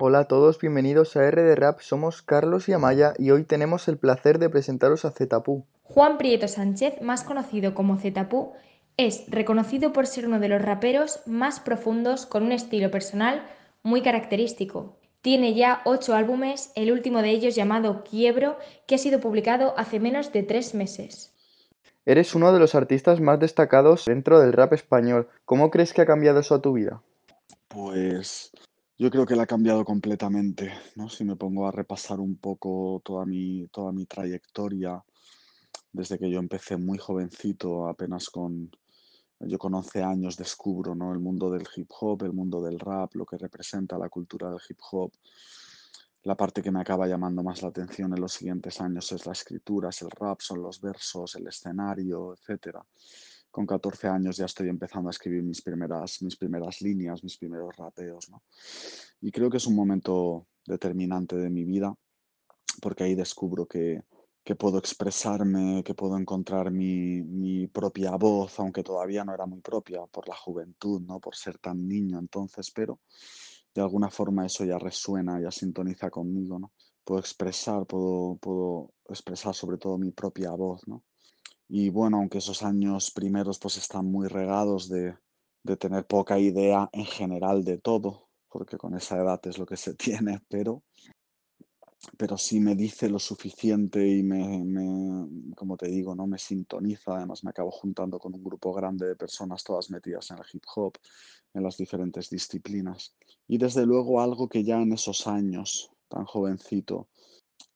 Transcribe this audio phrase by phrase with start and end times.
[0.00, 3.88] Hola a todos, bienvenidos a R de Rap, somos Carlos y Amaya y hoy tenemos
[3.88, 5.66] el placer de presentaros a Zetapu.
[5.82, 8.52] Juan Prieto Sánchez, más conocido como Zetapu,
[8.96, 13.42] es reconocido por ser uno de los raperos más profundos con un estilo personal
[13.82, 14.97] muy característico.
[15.20, 18.56] Tiene ya ocho álbumes, el último de ellos llamado Quiebro,
[18.86, 21.34] que ha sido publicado hace menos de tres meses.
[22.06, 25.28] Eres uno de los artistas más destacados dentro del rap español.
[25.44, 27.02] ¿Cómo crees que ha cambiado eso a tu vida?
[27.66, 28.52] Pues
[28.96, 31.08] yo creo que la ha cambiado completamente, ¿no?
[31.08, 35.02] Si me pongo a repasar un poco toda mi, toda mi trayectoria,
[35.92, 38.70] desde que yo empecé muy jovencito, apenas con,
[39.40, 41.12] yo con 11 años descubro, ¿no?
[41.12, 44.60] El mundo del hip hop, el mundo del rap, lo que representa la cultura del
[44.68, 45.12] hip hop.
[46.24, 49.32] La parte que me acaba llamando más la atención en los siguientes años es la
[49.32, 52.84] escritura, es el rap, son los versos, el escenario, etcétera
[53.50, 57.74] con 14 años ya estoy empezando a escribir mis primeras, mis primeras líneas, mis primeros
[57.76, 58.30] rapeos.
[58.30, 58.42] ¿no?
[59.20, 61.94] Y creo que es un momento determinante de mi vida
[62.80, 64.02] porque ahí descubro que,
[64.48, 69.60] que puedo expresarme, que puedo encontrar mi, mi, propia voz, aunque todavía no era muy
[69.60, 71.20] propia por la juventud, ¿no?
[71.20, 72.98] por ser tan niño entonces, pero
[73.74, 76.58] de alguna forma eso ya resuena, ya sintoniza conmigo.
[76.58, 76.72] ¿no?
[77.04, 80.88] Puedo expresar, puedo, puedo expresar sobre todo mi propia voz.
[80.88, 81.04] ¿no?
[81.68, 85.14] Y bueno, aunque esos años primeros pues están muy regados de,
[85.62, 89.76] de tener poca idea en general de todo, porque con esa edad es lo que
[89.76, 90.84] se tiene, pero,
[92.16, 96.26] pero sí me dice lo suficiente y me, me, como te digo, ¿no?
[96.26, 97.16] me sintoniza.
[97.16, 100.64] Además me acabo juntando con un grupo grande de personas todas metidas en el hip
[100.76, 100.94] hop,
[101.54, 103.14] en las diferentes disciplinas.
[103.46, 107.08] Y desde luego algo que ya en esos años, tan jovencito,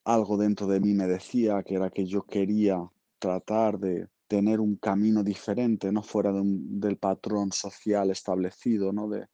[0.04, 4.76] algo dentro de mí me decía que era que yo quería tratar de tener un
[4.76, 9.08] camino diferente, no fuera del patrón social establecido, ¿no?
[9.08, 9.26] De,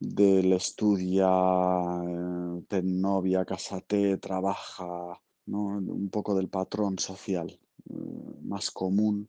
[0.00, 5.60] del estudia, eh, ten novia, casate, trabaja, ¿no?
[5.78, 7.50] un poco del patrón social
[7.90, 9.28] eh, más común.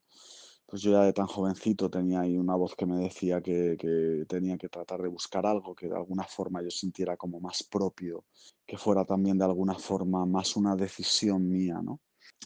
[0.65, 4.25] Pues yo ya de tan jovencito tenía ahí una voz que me decía que, que,
[4.29, 8.23] tenía que tratar de buscar algo que de alguna forma yo sintiera como más propio,
[8.65, 11.99] que fuera también de alguna forma más una decisión mía, ¿no?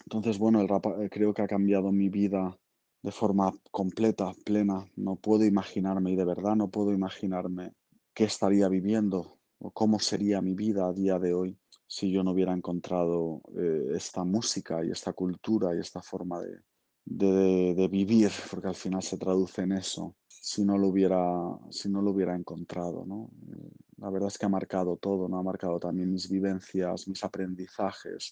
[0.03, 0.67] Entonces, bueno, el
[1.03, 2.57] eh, creo que ha cambiado mi vida
[3.03, 4.89] de forma completa, plena.
[4.95, 7.73] No puedo imaginarme, y de verdad no puedo imaginarme
[8.15, 12.31] qué estaría viviendo o cómo sería mi vida a día de hoy si yo no
[12.31, 18.69] hubiera encontrado eh, esta música y esta cultura y esta forma de, de, vivir, porque
[18.69, 21.21] al final se traduce en eso, si no lo hubiera,
[21.69, 23.05] si no lo hubiera encontrado.
[23.05, 23.29] ¿no?
[23.53, 25.37] Eh, la verdad es que ha marcado todo, ¿no?
[25.37, 28.31] ha marcado también mis vivencias, mis aprendizajes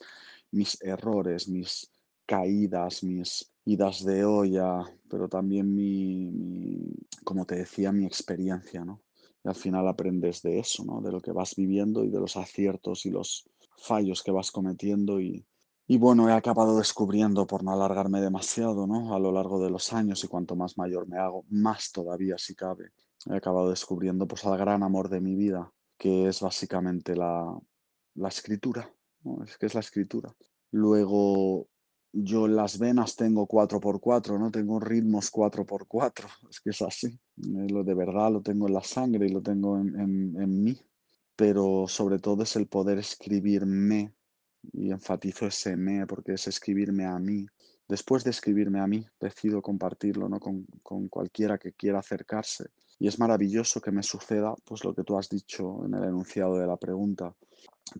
[0.53, 1.91] mis errores, mis
[2.25, 9.01] caídas, mis idas de olla, pero también mi, como te decía, mi experiencia, ¿no?
[9.43, 11.01] Y al final aprendes de eso, ¿no?
[11.01, 15.19] De lo que vas viviendo y de los aciertos y los fallos que vas cometiendo
[15.19, 15.45] y,
[15.85, 19.13] y bueno, he acabado descubriendo, por no alargarme demasiado, ¿no?
[19.13, 22.55] A lo largo de los años y cuanto más mayor me hago, más todavía si
[22.55, 22.91] cabe.
[23.25, 27.57] He acabado descubriendo pues al gran amor de mi vida, que es básicamente la,
[28.15, 28.89] la escritura,
[29.45, 30.33] es que es la escritura.
[30.71, 31.67] Luego,
[32.13, 34.51] yo las venas tengo 4x4, ¿no?
[34.51, 37.07] Tengo ritmos 4x4, es que es así.
[37.07, 40.63] Eh, lo de verdad lo tengo en la sangre y lo tengo en, en, en
[40.63, 40.79] mí.
[41.35, 44.13] Pero sobre todo es el poder escribirme,
[44.71, 47.45] y enfatizo ese me porque es escribirme a mí.
[47.87, 50.39] Después de escribirme a mí, decido compartirlo ¿no?
[50.39, 52.69] con, con cualquiera que quiera acercarse.
[52.99, 56.57] Y es maravilloso que me suceda, pues lo que tú has dicho en el enunciado
[56.57, 57.35] de la pregunta,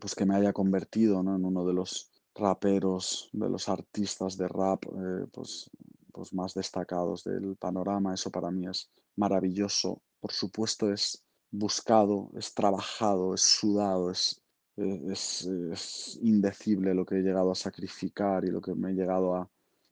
[0.00, 1.36] pues que me haya convertido ¿no?
[1.36, 5.70] en uno de los raperos, de los artistas de rap eh, pues,
[6.12, 8.14] pues más destacados del panorama.
[8.14, 10.02] Eso para mí es maravilloso.
[10.20, 14.42] Por supuesto es buscado, es trabajado, es sudado, es,
[14.76, 18.94] eh, es, es, indecible lo que he llegado a sacrificar y lo que me he
[18.94, 19.48] llegado a,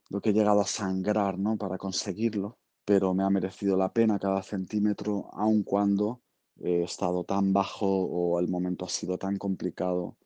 [0.09, 1.57] lo que he llegado a sangrar ¿no?
[1.57, 2.57] para conseguirlo.
[2.85, 6.21] Pero me ha merecido la pena cada centímetro, aun cuando
[6.59, 10.17] he estado tan bajo o el momento ha sido tan complicado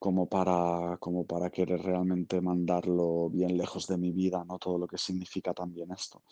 [0.00, 4.58] como para, como para querer realmente mandarlo bien lejos de mi vida, ¿no?
[4.58, 6.22] Todo lo que significa también esto.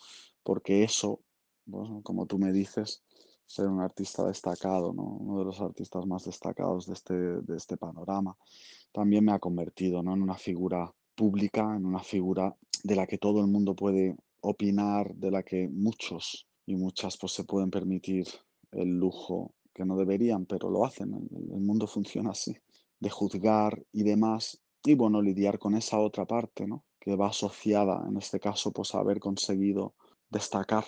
[0.41, 1.21] Porque eso,
[1.67, 3.03] bueno, como tú me dices,
[3.45, 5.03] ser un artista destacado, ¿no?
[5.03, 8.35] Uno de los artistas más destacados de este, de este panorama,
[8.91, 10.15] también me ha convertido, ¿no?
[10.15, 15.13] En una figura pública, en una figura de la que todo el mundo puede opinar,
[15.13, 18.27] de la que muchos y muchas pues se pueden permitir
[18.71, 21.13] el lujo que no deberían, pero lo hacen.
[21.13, 22.57] El, el mundo funciona así,
[22.99, 24.61] de juzgar y demás.
[24.83, 26.85] Y bueno, lidiar con esa otra parte, ¿no?
[26.99, 29.95] que va asociada, en este caso, pues haber conseguido
[30.29, 30.85] destacar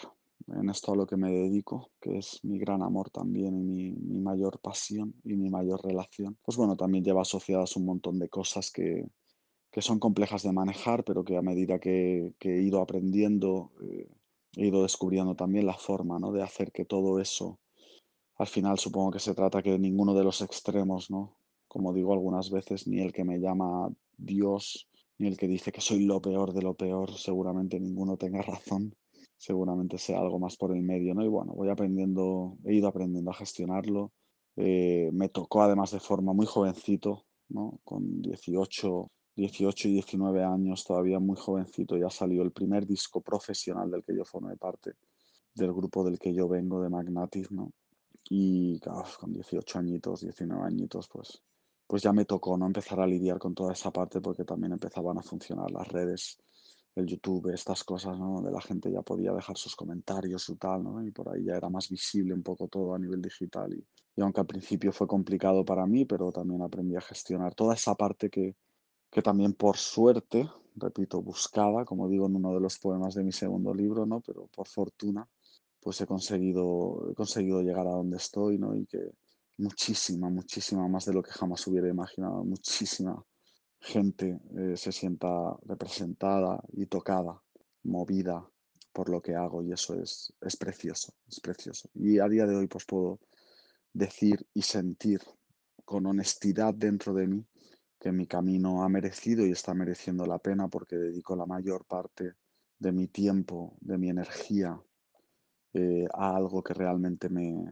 [0.48, 4.20] en esto a lo que me dedico, que es mi gran amor también y mi,
[4.20, 8.72] mayor pasión y mi mayor relación, pues bueno, también lleva asociadas un montón de cosas
[8.72, 9.06] que,
[9.78, 14.10] son complejas de manejar, pero que a medida que, he ido aprendiendo, eh,
[14.58, 16.32] he ido descubriendo también la forma ¿no?
[16.34, 17.60] de hacer que todo eso,
[18.36, 21.38] al final supongo que se trata que ninguno de los extremos, ¿no?
[21.72, 25.80] Como digo algunas veces, ni el que me llama Dios, ni el que dice que
[25.82, 28.94] soy lo peor de lo peor, seguramente ninguno tenga razón
[29.42, 31.26] seguramente sea algo más por el medio, ¿no?
[31.26, 34.12] Y bueno, voy aprendiendo, he ido aprendiendo a gestionarlo.
[34.56, 37.80] Eh, me tocó además de forma muy jovencito, ¿no?
[37.84, 43.90] Con 18, 18 y 19 años, todavía muy jovencito, ya salió el primer disco profesional
[43.90, 44.92] del que yo formé parte,
[45.56, 47.72] del grupo del que yo vengo, de Magnatic, ¿no?
[48.30, 51.42] Y claro, con 18 añitos, 19 añitos, pues,
[51.92, 52.68] pues ya me tocó, ¿no?
[52.68, 56.38] Empezar a lidiar con toda esa parte porque también empezaban a funcionar las redes
[56.96, 58.36] el YouTube, estas cosas, ¿no?
[58.36, 61.04] Donde la gente ya podía dejar sus comentarios y tal, ¿no?
[61.06, 63.74] Y por ahí ya era más visible un poco todo a nivel digital.
[63.74, 67.94] Y, aunque al principio fue complicado para mí, pero también aprendí a gestionar toda esa
[67.96, 68.56] parte que,
[69.10, 73.34] que también por suerte, repito, buscaba, como digo en uno de los poemas de mi
[73.34, 74.22] segundo libro, ¿no?
[74.22, 75.28] Pero por fortuna,
[75.82, 78.78] pues he conseguido, he conseguido llegar a donde estoy, ¿no?
[78.78, 79.12] Y que
[79.62, 83.24] muchísima, muchísima, más de lo que jamás hubiera imaginado, muchísima
[83.80, 87.42] gente eh, se sienta representada y tocada,
[87.84, 88.48] movida
[88.92, 91.90] por lo que hago y eso es, es precioso, es precioso.
[91.94, 93.20] Y a día de hoy pues puedo
[93.94, 95.22] decir y sentir
[95.86, 97.46] con honestidad dentro de mí
[98.00, 102.34] que mi camino ha merecido y está mereciendo la pena porque dedico la mayor parte
[102.80, 104.80] de mi tiempo, de mi energía
[105.74, 107.66] eh, a algo que realmente me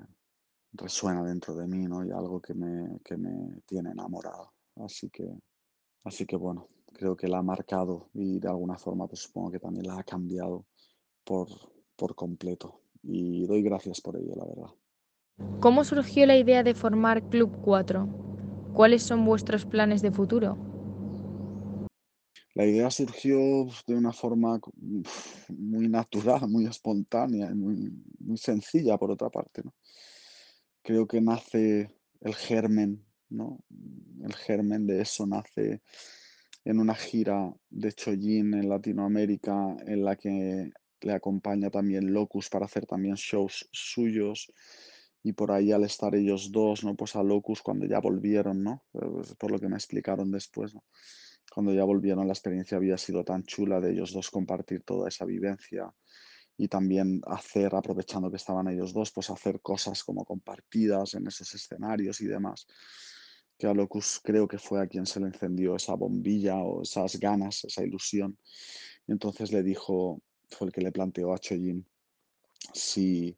[0.74, 2.06] resuena dentro de mí ¿no?
[2.06, 4.54] y algo que me, que me tiene enamorado.
[4.76, 5.30] Así que
[6.04, 9.60] Así que bueno, creo que la ha marcado y de alguna forma pues supongo que
[9.60, 10.66] también la ha cambiado
[11.24, 11.48] por,
[11.96, 12.82] por completo.
[13.04, 15.60] Y doy gracias por ello, la verdad.
[15.60, 18.08] ¿Cómo surgió la idea de formar Club 4?
[18.74, 20.58] ¿Cuáles son vuestros planes de futuro?
[22.56, 23.38] La idea surgió
[23.88, 24.60] de una forma
[25.50, 29.62] muy natural, muy espontánea, muy, muy sencilla por otra parte.
[30.82, 33.64] Creo que nace el germen ¿no?
[34.24, 35.82] El germen de eso nace
[36.66, 40.72] en una gira de Chojin en Latinoamérica en la que
[41.02, 44.52] le acompaña también Locus para hacer también shows suyos
[45.24, 46.96] y por ahí al estar ellos dos, ¿no?
[46.96, 48.84] Pues a Locus cuando ya volvieron, ¿no?
[48.92, 50.74] Pues por lo que me explicaron después,
[51.54, 55.26] Cuando ya volvieron la experiencia había sido tan chula de ellos dos compartir toda esa
[55.26, 55.94] vivencia
[56.60, 61.56] y también hacer, aprovechando que estaban ellos dos, pues hacer cosas como compartidas en esos
[61.56, 62.68] escenarios y demás
[63.60, 67.20] que a Locus creo que fue a quien se le encendió esa bombilla o esas
[67.20, 68.38] ganas, esa ilusión.
[69.06, 71.86] Y entonces le dijo, fue el que le planteó a Chojin
[72.74, 73.38] si,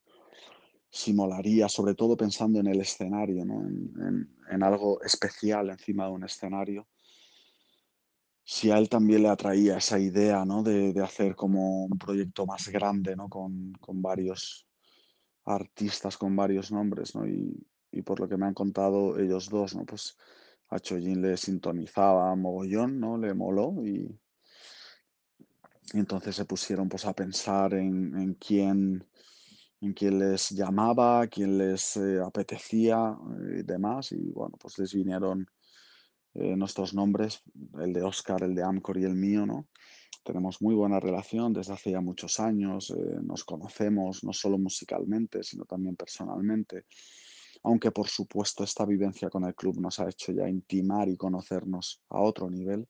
[0.92, 3.68] si molaría, sobre todo pensando en el escenario, ¿no?
[3.68, 6.88] en, algo especial encima de un escenario,
[8.44, 10.64] si a él también le atraía esa idea ¿no?
[10.64, 13.30] de, de hacer como un proyecto más grande, ¿no?
[13.30, 14.68] con, con varios
[15.46, 17.28] artistas, con varios nombres, ¿no?
[17.28, 19.86] Y, y por lo que me han contado ellos dos, ¿no?
[19.86, 20.18] Pues
[20.70, 23.18] a Chojin le sintonizaba mogollón, ¿no?
[23.18, 24.08] Le moló y,
[25.94, 29.06] entonces se pusieron pues a pensar en, quién
[29.82, 34.12] en quién les llamaba, quién les eh, apetecía eh, y demás.
[34.12, 35.46] Y bueno, pues les vinieron
[36.34, 37.42] eh, nuestros nombres,
[37.80, 39.68] el de Oscar, el de Amcor y el mío, ¿no?
[40.24, 45.66] Tenemos muy buena relación desde hace ya muchos años, nos conocemos no solo musicalmente, sino
[45.66, 46.86] también personalmente
[47.64, 52.02] aunque por supuesto esta vivencia con el club nos ha hecho ya intimar y conocernos
[52.10, 52.88] a otro nivel.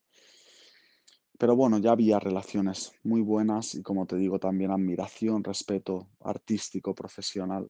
[1.38, 6.94] Pero bueno, ya había relaciones muy buenas y como te digo, también admiración, respeto artístico,
[6.94, 7.70] profesional,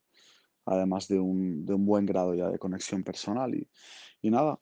[0.66, 3.56] además de un, buen grado ya de conexión personal.
[3.56, 3.68] Y,
[4.22, 4.60] y nada,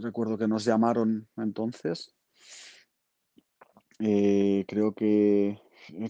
[0.00, 2.14] recuerdo que nos llamaron entonces.
[3.98, 5.58] Eh, creo que,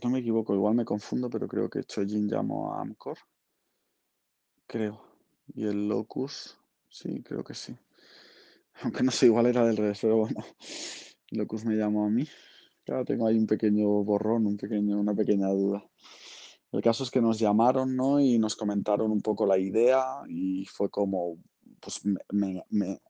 [0.03, 3.19] no me equivoco, igual me confundo, pero creo que Chojin llamó a Amcor.
[4.67, 5.01] Creo,
[5.55, 6.57] y el locus,
[6.89, 7.77] sí, creo que sí.
[8.83, 10.45] Aunque no sé, igual era del revés, pero bueno.
[11.31, 12.25] Locus me llamó a mí.
[12.85, 15.85] Claro, tengo ahí un pequeño borrón, un pequeño, una pequeña duda.
[16.71, 18.21] El caso es que nos llamaron, ¿no?
[18.21, 21.39] Y nos comentaron un poco la idea y fue como,
[21.81, 23.01] pues, me,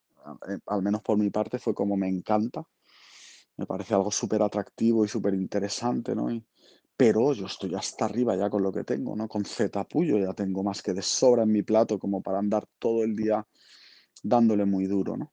[0.67, 2.63] al menos por mi parte, fue como me encanta.
[3.57, 6.31] Me parece algo súper atractivo y súper interesante, ¿no?
[6.31, 6.45] Y,
[6.97, 9.29] pero yo estoy hasta arriba ya con lo que tengo, ¿no?
[9.29, 13.05] Con Z-Puyo ya tengo más que de sobra en mi plato como para andar todo
[13.05, 13.47] el día
[14.23, 15.33] dándole muy duro, ¿no?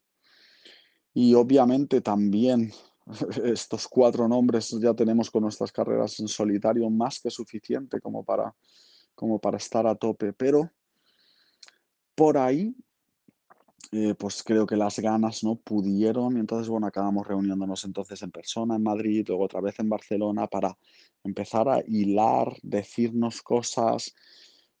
[1.14, 2.72] Y obviamente también
[3.44, 8.54] estos cuatro nombres ya tenemos con nuestras carreras en solitario más que suficiente como para,
[9.14, 10.70] como para estar a tope, pero
[12.14, 12.74] por ahí
[13.92, 18.30] eh, pues creo que las ganas no pudieron y entonces bueno acabamos reuniéndonos entonces en
[18.30, 20.76] persona en Madrid, luego otra vez en Barcelona para
[21.22, 24.14] empezar a hilar, decirnos cosas,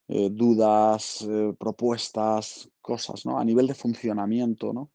[0.08, 3.38] eh, dudas, eh, propuestas, cosas, ¿no?
[3.38, 4.90] A nivel de funcionamiento, ¿no?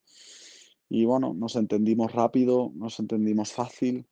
[0.90, 4.06] Y bueno, nos entendimos rápido, nos entendimos fácil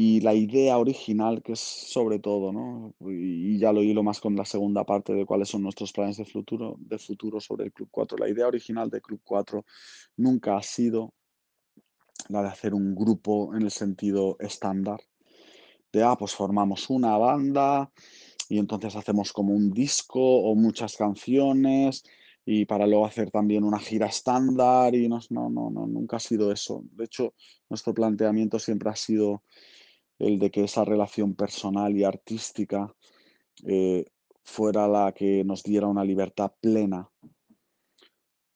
[0.00, 2.94] y la idea original, que es sobre todo, ¿no?
[3.00, 6.24] Y ya lo hilo más con la segunda parte de cuáles son nuestros planes de
[6.24, 8.16] futuro, de futuro sobre el Club 4.
[8.16, 9.64] La idea original de Club 4
[10.18, 11.14] nunca ha sido
[12.28, 15.00] la de hacer un grupo en el sentido estándar,
[15.92, 17.90] de, ah, pues formamos una banda
[18.48, 22.04] y entonces hacemos como un disco o muchas canciones
[22.46, 26.52] y para luego hacer también una gira estándar y no, no, no, nunca ha sido
[26.52, 26.84] eso.
[26.92, 27.34] De hecho,
[27.68, 29.42] nuestro planteamiento siempre ha sido
[30.18, 32.92] el de que esa relación personal y artística
[33.64, 34.04] eh,
[34.42, 37.08] fuera la que nos diera una libertad plena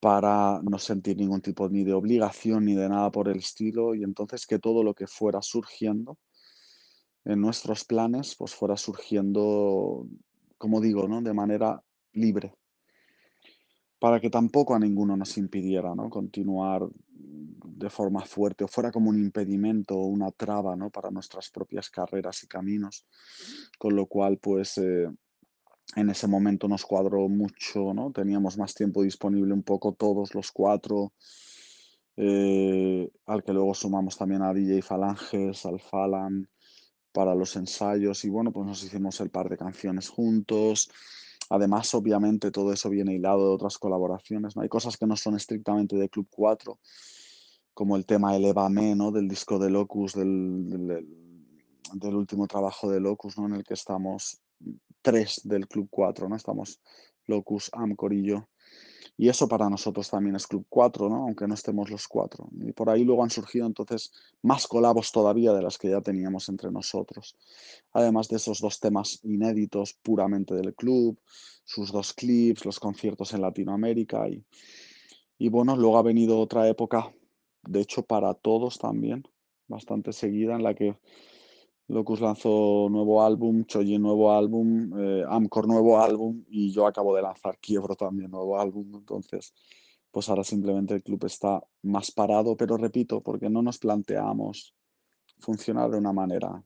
[0.00, 4.02] para no sentir ningún tipo ni de obligación ni de nada por el estilo y
[4.02, 6.18] entonces que todo lo que fuera surgiendo
[7.24, 10.06] en nuestros planes pues fuera surgiendo,
[10.58, 11.22] como digo, ¿no?
[11.22, 12.54] de manera libre
[14.02, 16.10] para que tampoco a ninguno nos impidiera ¿no?
[16.10, 16.88] continuar
[17.64, 20.90] de forma fuerte o fuera como un impedimento o una traba ¿no?
[20.90, 23.06] para nuestras propias carreras y caminos.
[23.78, 25.08] Con lo cual, pues eh,
[25.96, 28.10] en ese momento nos cuadró mucho, ¿no?
[28.12, 31.12] teníamos más tiempo disponible un poco todos los cuatro,
[32.16, 36.48] eh, al que luego sumamos también a DJ Falanges, al Falan
[37.12, 40.90] para los ensayos y bueno, pues nos hicimos el par de canciones juntos.
[41.50, 44.56] Además, obviamente, todo eso viene hilado de otras colaboraciones.
[44.56, 44.62] ¿no?
[44.62, 46.78] Hay cosas que no son estrictamente de Club 4,
[47.74, 49.10] como el tema Elevame, ¿no?
[49.10, 51.06] Del disco de Locus, del,
[51.94, 53.46] del, último trabajo de Locus, ¿no?
[53.46, 54.40] En el que estamos
[55.00, 56.36] tres del Club 4, ¿no?
[56.36, 56.80] Estamos
[57.26, 58.48] Locus, Amcor y yo.
[59.16, 61.16] Y eso para nosotros también es Club 4, ¿no?
[61.16, 62.48] Aunque no estemos los cuatro.
[62.60, 64.12] Y por ahí luego han surgido entonces
[64.42, 67.36] más colabos todavía de las que ya teníamos entre nosotros.
[67.92, 71.18] Además de esos dos temas inéditos puramente del club,
[71.64, 74.44] sus dos clips, los conciertos en Latinoamérica y,
[75.38, 77.12] y bueno, luego ha venido otra época,
[77.62, 79.24] de hecho para todos también,
[79.68, 80.96] bastante seguida en la que
[81.88, 87.22] Locus lanzó nuevo álbum, Choji nuevo álbum, eh, Amcor nuevo álbum y yo acabo de
[87.22, 88.94] lanzar Quiebro también nuevo álbum.
[88.94, 89.52] Entonces,
[90.10, 94.74] pues ahora simplemente el club está más parado, pero repito, porque no nos planteamos
[95.38, 96.64] funcionar de una manera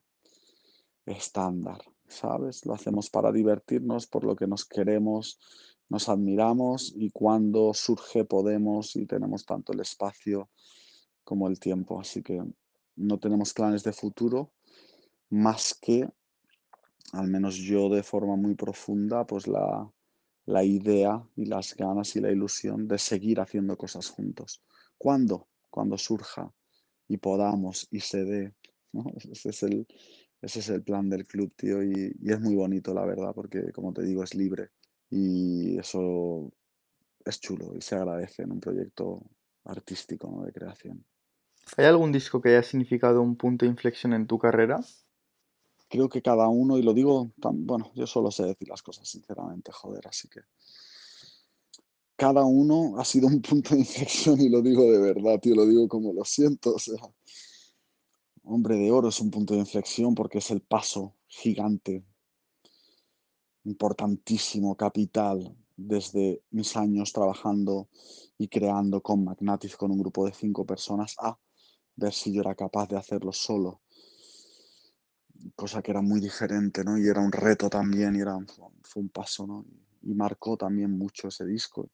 [1.05, 2.65] estándar, ¿sabes?
[2.65, 5.39] Lo hacemos para divertirnos, por lo que nos queremos,
[5.89, 10.49] nos admiramos y cuando surge podemos y tenemos tanto el espacio
[11.27, 11.99] como el tiempo.
[11.99, 12.41] Así que
[12.95, 14.53] no tenemos planes de futuro
[15.29, 16.07] más que,
[17.11, 19.91] al menos yo de forma muy profunda, pues la,
[20.63, 24.63] idea y las ganas y la ilusión de seguir haciendo cosas juntos.
[24.97, 25.49] ¿Cuándo?
[25.69, 26.49] Cuando surja
[27.09, 28.53] y podamos y se dé.
[29.31, 29.85] Ese, es el,
[30.41, 33.91] ese es el plan del club, tío, y, es muy bonito, la verdad, porque como
[33.91, 34.69] te digo, es libre
[35.09, 36.49] y eso
[37.25, 39.21] es chulo y se agradece en un proyecto
[39.65, 41.05] artístico de creación.
[41.75, 44.79] ¿Hay algún disco que haya significado un punto de inflexión en tu carrera?
[45.89, 49.07] creo que cada uno, y lo digo, tan, bueno, yo solo sé decir las cosas
[49.07, 50.41] sinceramente, joder, así que
[52.15, 55.65] cada uno ha sido un punto de inflexión y lo digo de verdad, tío, lo
[55.65, 56.95] digo como lo siento, o sea,
[58.43, 62.05] Hombre de Oro es un punto de inflexión porque es el paso gigante,
[63.65, 67.89] importantísimo, capital, desde mis años trabajando
[68.37, 71.37] y creando con Magnatis, con un grupo de cinco personas, a
[71.97, 73.81] ver si yo era capaz de hacerlo solo
[75.55, 76.97] cosa que era muy diferente, ¿no?
[76.97, 78.37] Y era un reto también, y era,
[78.83, 79.65] fue un paso, ¿no?
[80.01, 81.89] Y, marcó también mucho ese disco.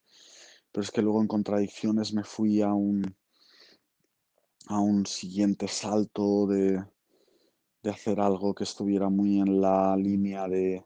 [0.71, 3.15] Pero es que luego en Contradicciones me fui a un,
[4.67, 6.83] a un siguiente salto de,
[7.81, 10.83] de hacer algo que estuviera muy en la línea de,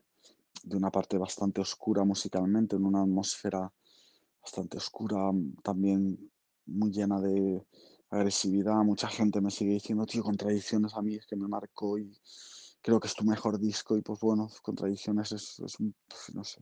[0.64, 3.72] de una parte bastante oscura musicalmente, en una atmósfera
[4.42, 5.32] bastante oscura,
[5.64, 6.32] también
[6.66, 7.66] muy llena de
[8.10, 8.76] agresividad.
[8.84, 12.18] Mucha gente me sigue diciendo, tío, Contradicciones a mí es que me marcó y
[12.82, 16.44] creo que es tu mejor disco y pues bueno, Contradicciones es, es un, pues, no
[16.44, 16.62] sé,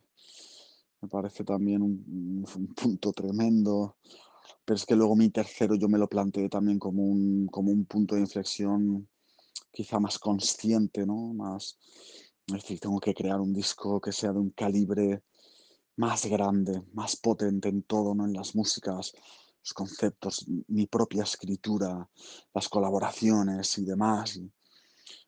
[1.02, 3.98] me parece también un, punto tremendo,
[4.64, 7.86] pero es que luego mi tercero yo me lo planteé también como un, como un
[7.86, 9.08] punto de inflexión
[9.72, 11.34] quizá más consciente, ¿no?
[11.34, 11.78] Más,
[12.48, 15.22] es decir, tengo que crear un disco que sea de un calibre
[15.98, 18.25] más grande, más potente en todo, ¿no?
[18.25, 19.14] En las músicas
[19.66, 22.08] los conceptos, mi propia escritura,
[22.54, 24.40] las colaboraciones y demás.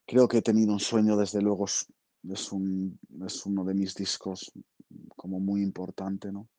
[0.05, 1.87] creo que he tenido un sueño, desde luego es,
[2.29, 4.51] es, uno de mis discos
[5.15, 6.49] como muy importante, ¿no?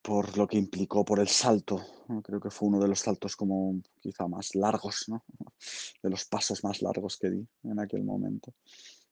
[0.00, 1.84] Por lo que implicó, por el salto,
[2.22, 5.22] creo que fue uno de los saltos como quizá más largos, ¿no?
[6.02, 8.54] De los pasos más largos que di en aquel momento.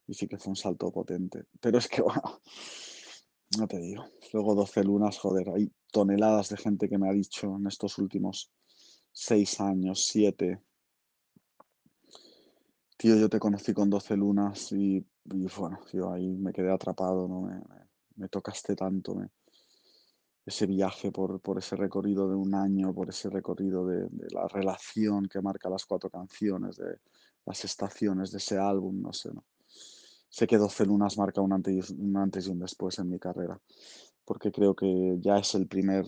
[0.06, 1.44] Y sí que fue un salto potente.
[1.60, 2.40] Pero es que, bueno,
[3.58, 4.04] no te digo.
[4.32, 8.50] Luego 12 lunas, joder, hay toneladas de gente que me ha dicho en estos últimos
[9.12, 10.60] seis años, siete.
[12.96, 17.42] Tío, yo te conocí con 12 lunas y, bueno, yo ahí me quedé atrapado, ¿no?
[18.16, 19.16] Me, tocaste tanto,
[20.44, 25.40] ese viaje por, ese recorrido de un año, por ese recorrido de, la relación que
[25.40, 26.98] marca las cuatro canciones, de
[27.46, 29.44] las estaciones de ese álbum, no sé, ¿no?
[30.28, 33.56] sé que 12 lunas marca un antes, un antes y un después en mi carrera,
[34.24, 36.06] porque creo que ya es el primer,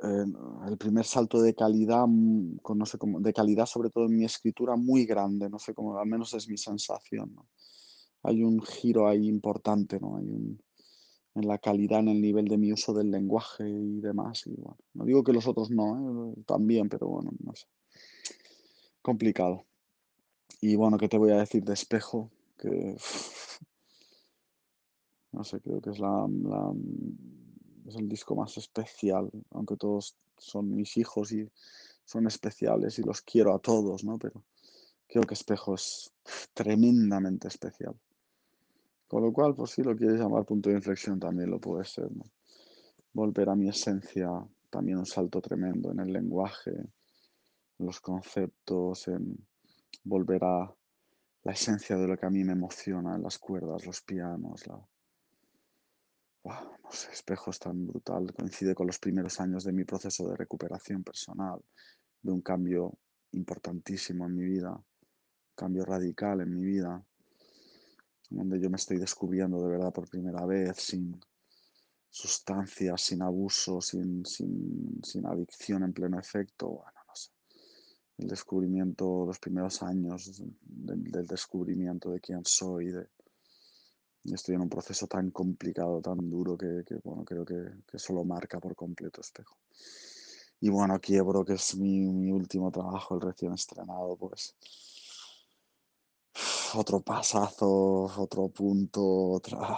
[0.00, 0.24] eh,
[0.68, 4.24] el primer salto de calidad, mm, no sé cómo, de calidad sobre todo en mi
[4.24, 7.34] escritura muy grande, no sé cómo, al menos es mi sensación.
[8.22, 10.16] Hay un giro ahí importante, ¿no?
[10.16, 10.60] Hay un,
[11.34, 14.44] en la calidad, en el nivel de mi uso del lenguaje y demás.
[14.94, 16.42] No digo que los otros no, ¿eh?
[16.46, 17.66] también, pero bueno, no sé.
[19.02, 19.64] Complicado.
[20.60, 22.30] Y bueno, ¿qué te voy a decir de espejo?
[22.58, 22.96] que
[25.32, 26.26] no sé, creo que es la,
[27.86, 31.48] es el disco más especial, aunque todos son mis hijos y
[32.04, 34.18] son especiales y los quiero a todos, ¿no?
[34.18, 34.42] Pero
[35.06, 36.12] creo que Espejo es
[36.54, 37.94] tremendamente especial.
[39.06, 42.08] Con lo cual, pues si lo quieres llamar punto de inflexión, también lo puede ser.
[43.12, 44.28] Volver a mi esencia,
[44.70, 49.46] también un salto tremendo en el lenguaje, en los conceptos, en
[50.04, 50.74] volver a
[51.44, 54.78] la esencia de lo que a mí me emociona, las cuerdas, los pianos, la...
[56.44, 61.02] no sé, espejos tan brutal, coincide con los primeros años de mi proceso de recuperación
[61.02, 61.60] personal,
[62.22, 62.98] de un cambio
[63.32, 64.80] importantísimo en mi vida,
[65.54, 67.04] cambio radical en mi vida,
[68.30, 71.20] donde yo me estoy descubriendo de verdad por primera vez, sin
[72.10, 76.84] sustancias, sin abuso, sin, sin, sin adicción en pleno efecto
[78.18, 82.90] el descubrimiento, los primeros años del, descubrimiento de quién soy.
[82.90, 83.06] De,
[84.24, 87.54] estoy en un proceso tan complicado, tan duro, que, bueno, creo que,
[87.86, 89.56] que, solo marca por completo espejo.
[90.60, 94.56] Y bueno, Quiebro, que es mi, mi último trabajo, el recién estrenado, pues
[96.74, 99.76] otro pasazo, otro punto, otra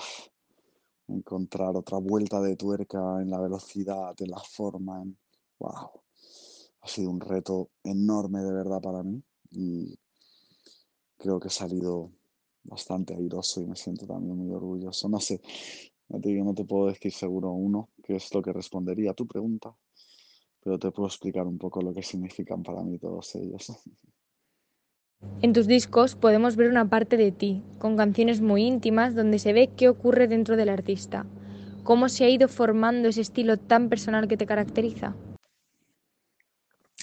[1.09, 5.19] encontrar otra vuelta de tuerca en la velocidad, en la forma, en
[5.59, 5.91] wow
[6.83, 9.99] ha sido un reto enorme de verdad para mí y
[11.19, 12.11] creo que he salido
[12.63, 15.09] bastante airoso y me siento también muy orgulloso.
[15.09, 15.41] No sé,
[16.09, 19.27] no te, no te puedo decir seguro uno qué es lo que respondería a tu
[19.27, 19.75] pregunta,
[20.63, 23.73] pero te puedo explicar un poco lo que significan para mí todos ellos.
[25.43, 29.53] En tus discos podemos ver una parte de ti, con canciones muy íntimas donde se
[29.53, 31.27] ve qué ocurre dentro del artista.
[31.85, 35.15] ¿Cómo se ha ido formando ese estilo tan personal que te caracteriza?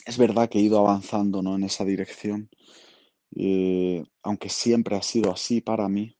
[0.08, 1.56] es verdad que he ido avanzando ¿no?
[1.56, 2.50] en esa dirección,
[3.36, 6.18] eh, aunque siempre ha sido así para mí,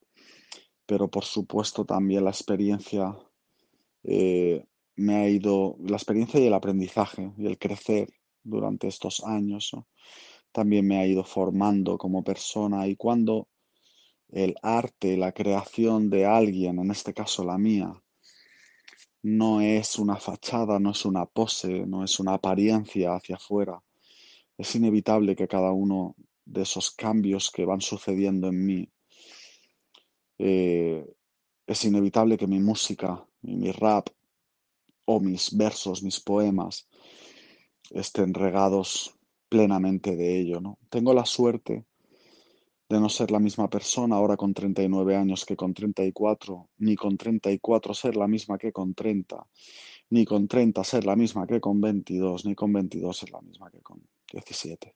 [0.86, 3.18] pero por supuesto también la experiencia
[4.04, 4.66] eh,
[4.96, 8.10] me ha ido, la experiencia y el aprendizaje y el crecer
[8.44, 9.72] durante estos años
[10.52, 13.48] también me ha ido formando como persona y cuando
[14.30, 17.94] el arte, la creación de alguien, en este caso la mía,
[19.24, 23.82] no es una fachada, no es una pose, no es una apariencia hacia afuera.
[24.58, 26.16] Es inevitable que cada uno
[26.48, 28.90] de esos cambios que van sucediendo en mí,
[30.40, 31.06] eh,
[31.66, 34.10] es inevitable que mi música mi rap
[35.06, 36.88] o mis versos, mis poemas,
[37.92, 39.16] estén regados
[39.48, 40.60] plenamente de ello.
[40.60, 40.78] ¿no?
[40.90, 41.86] Tengo la suerte
[42.90, 47.18] de no ser la misma persona ahora con 39 años que con 34, ni con
[47.18, 49.46] 34 ser la misma que con 30,
[50.10, 53.70] ni con 30 ser la misma que con 22, ni con 22 ser la misma
[53.72, 54.96] que con 17.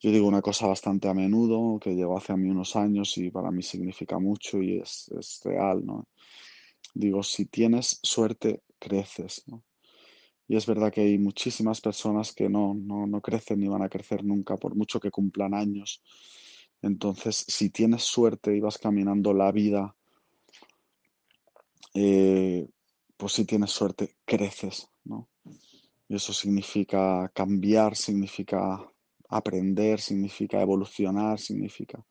[0.00, 3.30] Yo digo una cosa bastante a menudo que llegó hace a mí unos años y
[3.30, 6.08] para mí significa mucho y es, es real, ¿no?
[6.94, 9.44] Digo, si tienes suerte, creces.
[10.48, 13.88] Y es verdad que hay muchísimas personas que no, no, no crecen ni van a
[13.88, 16.02] crecer nunca, por mucho que cumplan años
[16.82, 19.94] entonces, si tienes suerte y vas caminando la vida,
[21.94, 22.66] eh,
[23.16, 25.28] pues si tienes suerte, creces, ¿no?
[26.08, 28.80] Y eso significa cambiar, significa
[29.30, 32.04] aprender, significa evolucionar, significa...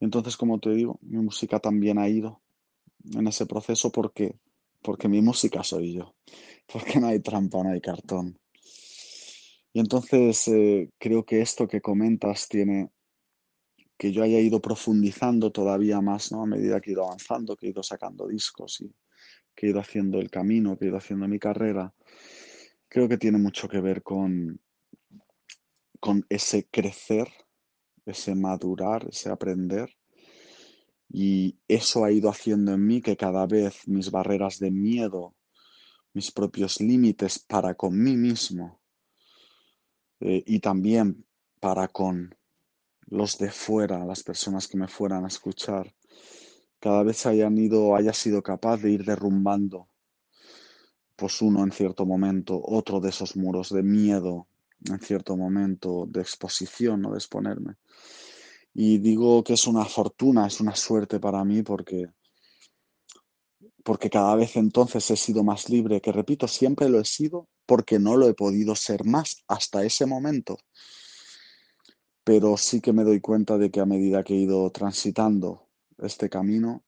[0.00, 2.42] Entonces, como te digo, mi música también ha ido
[3.14, 4.36] en ese proceso porque
[4.84, 6.14] porque mi música soy yo,
[6.72, 8.38] porque no hay trampa, no hay cartón.
[9.72, 12.90] Y entonces eh, creo que esto que comentas tiene
[13.96, 16.42] que yo haya ido profundizando todavía más, ¿no?
[16.42, 18.92] A medida que he ido avanzando, que he ido sacando discos y
[19.54, 21.94] que he ido haciendo el camino, que he ido haciendo mi carrera,
[22.88, 24.60] creo que tiene mucho que ver con,
[26.04, 27.32] con ese crecer,
[28.04, 29.88] ese madurar, ese aprender.
[31.08, 35.34] Y eso ha ido haciendo en mí que cada vez mis barreras de miedo,
[36.12, 38.82] mis propios límites para con mí mismo
[40.20, 41.24] eh, y también
[41.58, 42.36] para con
[43.06, 45.94] los de fuera, las personas que me fueran a escuchar,
[46.80, 49.88] cada vez hayan ido, haya sido capaz de ir derrumbando,
[51.16, 54.48] pues uno en cierto momento, otro de esos muros de miedo,
[54.84, 57.12] en cierto momento de exposición, ¿no?
[57.12, 57.76] de exponerme.
[58.72, 62.06] Y digo que es una fortuna, es una suerte para mí porque,
[63.82, 67.98] porque cada vez entonces he sido más libre, que repito, siempre lo he sido porque
[67.98, 70.58] no lo he podido ser más hasta ese momento
[72.24, 75.68] pero sí que me doy cuenta de que a medida que he ido transitando
[75.98, 76.82] este camino,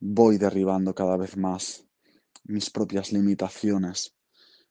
[0.00, 1.84] voy derribando cada vez más
[2.44, 4.14] mis propias limitaciones,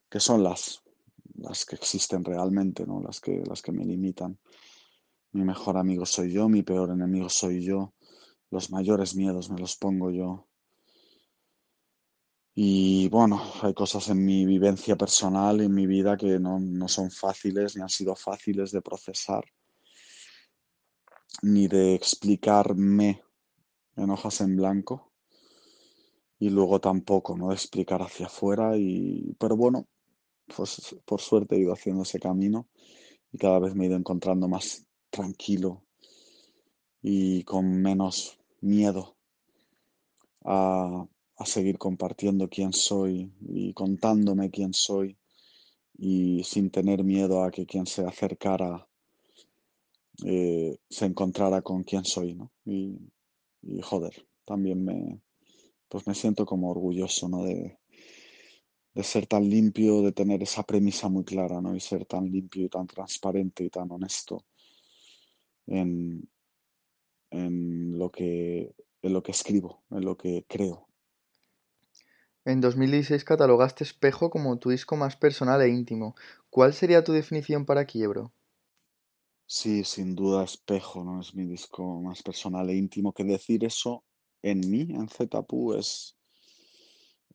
[0.09, 0.81] que son las,
[1.47, 3.01] las que existen realmente, ¿no?
[3.01, 4.39] las, que, las que me limitan.
[5.31, 7.93] Mi mejor amigo soy yo, mi peor enemigo soy yo,
[8.51, 10.47] los mayores miedos me los pongo yo.
[12.53, 17.11] Y bueno, hay cosas en mi vivencia personal, en mi vida, que no, no son
[17.11, 19.43] fáciles ni han sido fáciles de procesar
[21.41, 23.21] ni de explicarme
[23.95, 25.11] en hojas en blanco
[26.39, 27.49] y luego tampoco, ¿no?
[27.49, 29.87] De explicar hacia afuera y, pero bueno,
[30.47, 32.67] pues por suerte he ido haciendo ese camino
[33.31, 35.83] y cada vez me he ido encontrando más tranquilo
[37.01, 39.15] y con menos miedo
[40.43, 45.17] a, a seguir compartiendo quién soy y contándome quién soy
[45.97, 48.87] y sin tener miedo a que quien se acercara
[50.23, 52.51] eh, se encontrara con quién soy, ¿no?
[52.65, 52.97] Y,
[53.81, 55.19] joder, también me,
[55.89, 57.43] pues me siento como orgulloso, ¿no?
[57.43, 57.77] De,
[58.95, 61.75] de ser tan limpio, de tener esa premisa muy clara, ¿no?
[61.75, 64.45] Y ser tan limpio y tan transparente y tan honesto
[65.67, 66.27] en,
[67.29, 70.87] en lo que, en lo que escribo, en lo que creo.
[72.45, 76.15] En 2016 catalogaste Espejo como tu disco más personal e íntimo.
[76.49, 78.31] ¿Cuál sería tu definición para Quiebro?
[79.47, 81.19] Sí, sin duda Espejo, ¿no?
[81.19, 83.11] Es mi disco más personal e íntimo.
[83.13, 84.05] Que decir eso
[84.41, 86.15] en mí, en Zetapu, es,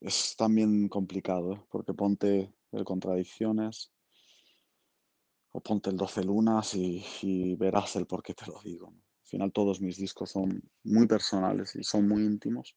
[0.00, 1.66] es también complicado.
[1.70, 3.92] Porque ponte el Contradicciones
[5.52, 8.88] o ponte el 12 Lunas y, verás el por qué te lo digo.
[8.88, 12.76] Al final todos mis discos son muy personales y son muy íntimos,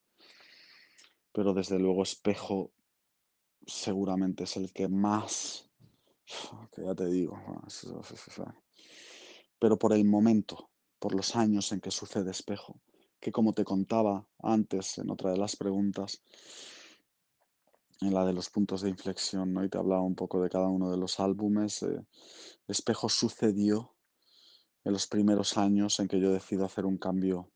[1.31, 2.71] pero desde luego Espejo
[3.65, 5.69] seguramente es el que más,
[6.71, 7.39] que ya te digo,
[9.59, 12.81] pero por el momento, por los años en que sucede espejo,
[13.19, 16.21] que como te contaba antes en otra de las preguntas,
[18.03, 19.63] en la de los puntos de inflexión, ¿no?
[19.63, 22.05] y te hablaba un poco de cada uno de los álbumes, eh,
[22.67, 23.95] espejo sucedió
[24.83, 27.49] en los primeros años en que yo decido hacer un cambio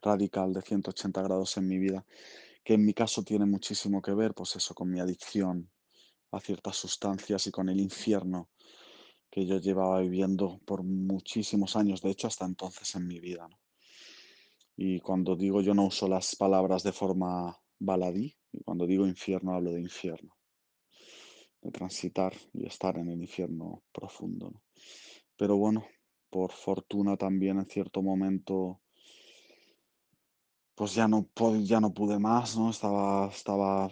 [0.00, 2.04] radical de 180 grados en mi vida,
[2.64, 5.70] que en mi caso tiene muchísimo que ver, pues eso, con mi adicción
[6.30, 8.48] a ciertas sustancias y con el infierno
[9.30, 13.48] que yo llevaba viviendo por muchísimos años, de hecho hasta entonces en mi vida.
[14.76, 19.54] Y cuando digo yo no uso las palabras de forma baladí, y cuando digo infierno
[19.54, 20.36] hablo de infierno,
[21.60, 24.62] de transitar y estar en el infierno profundo.
[25.36, 25.86] Pero bueno,
[26.30, 28.80] por fortuna también en cierto momento
[30.74, 31.28] pues ya no,
[31.62, 32.70] ya no pude más, ¿no?
[32.70, 33.90] Estaba, estaba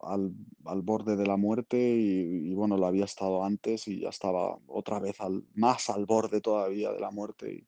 [0.00, 4.98] al, borde de la muerte y, bueno, lo había estado antes y ya estaba otra
[4.98, 7.66] vez al, más al borde todavía de la muerte.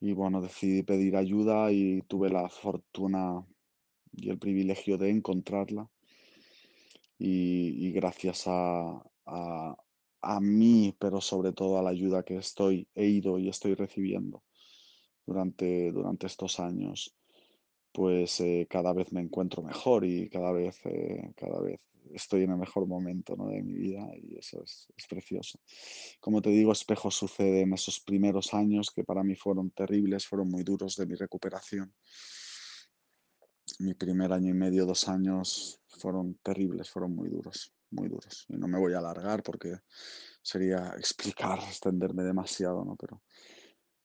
[0.00, 3.44] Y, y bueno, decidí pedir ayuda y tuve la fortuna
[4.12, 5.88] y el privilegio de encontrarla.
[7.18, 9.76] Y, gracias a, a,
[10.22, 14.42] a mí, pero sobre todo a la ayuda que estoy, he ido y estoy recibiendo
[15.26, 17.14] durante, durante estos años,
[17.92, 21.80] pues eh, cada vez me encuentro mejor y cada vez, eh, cada vez
[22.14, 23.48] estoy en el mejor momento ¿no?
[23.48, 25.58] de mi vida y eso es, es, precioso.
[26.20, 30.48] Como te digo, espejo sucede en esos primeros años que para mí fueron terribles, fueron
[30.48, 31.94] muy duros de mi recuperación.
[33.82, 38.46] Mi primer año y medio, dos años fueron terribles, fueron muy duros, muy duros.
[38.48, 39.74] Y no me voy a alargar porque
[40.40, 42.94] sería explicar, extenderme demasiado, ¿no?
[42.94, 43.22] Pero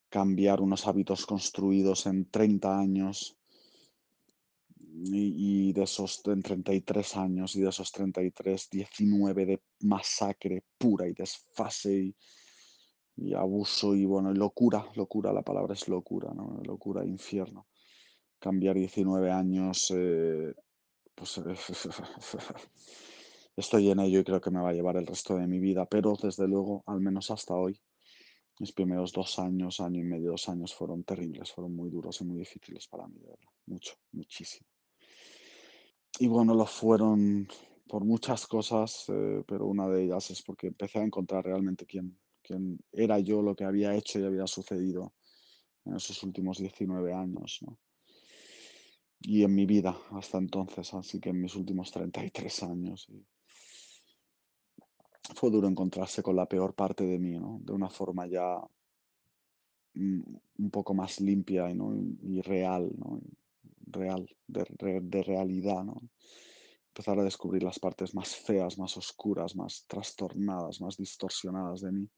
[0.10, 3.38] cambiar unos hábitos construidos en 30 años
[4.80, 11.14] y, de esos en 33 años y de esos 33, 19 de masacre pura y
[11.14, 12.16] desfase
[13.16, 16.60] y, abuso y bueno, locura, locura, la palabra es locura, ¿no?
[16.64, 17.68] Locura, infierno.
[18.40, 20.54] Cambiar 19 años, eh,
[21.16, 21.42] pues
[23.56, 25.86] estoy en ello y creo que me va a llevar el resto de mi vida,
[25.86, 27.80] pero desde luego, al menos hasta hoy,
[28.60, 32.26] mis primeros dos años, año y medio, dos años fueron terribles, fueron muy duros y
[32.26, 34.68] muy difíciles para mí, de verdad, mucho, muchísimo.
[36.20, 37.48] Y bueno, lo fueron
[37.88, 42.20] por muchas cosas, eh, pero una de ellas es porque empecé a encontrar realmente quién,
[42.42, 45.14] quién era yo, lo que había hecho y había sucedido
[45.86, 47.80] en esos últimos 19 años, ¿no?
[49.22, 53.08] Y en mi vida hasta entonces, así que en mis últimos 33 años.
[55.36, 57.60] fue duro encontrarse con la peor parte de mí, ¿no?
[57.62, 58.58] De una forma ya
[59.96, 60.22] mm,
[60.60, 61.94] un poco más limpia y, ¿no?
[62.22, 63.20] y real, ¿no?
[63.88, 64.66] real, de,
[65.02, 66.02] de, realidad, ¿no?
[66.90, 72.10] Empezar a descubrir las partes más feas, más oscuras, más trastornadas, más distorsionadas de mí.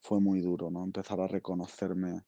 [0.00, 0.84] Fue muy duro, ¿no?
[0.84, 2.22] Empezar a reconocerme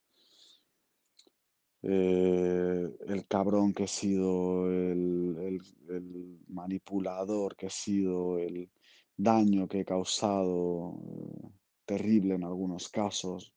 [1.89, 8.71] eh, el cabrón que he sido, el, el, manipulador que he sido, el
[9.17, 11.49] daño que he causado, eh,
[11.85, 13.55] terrible en algunos casos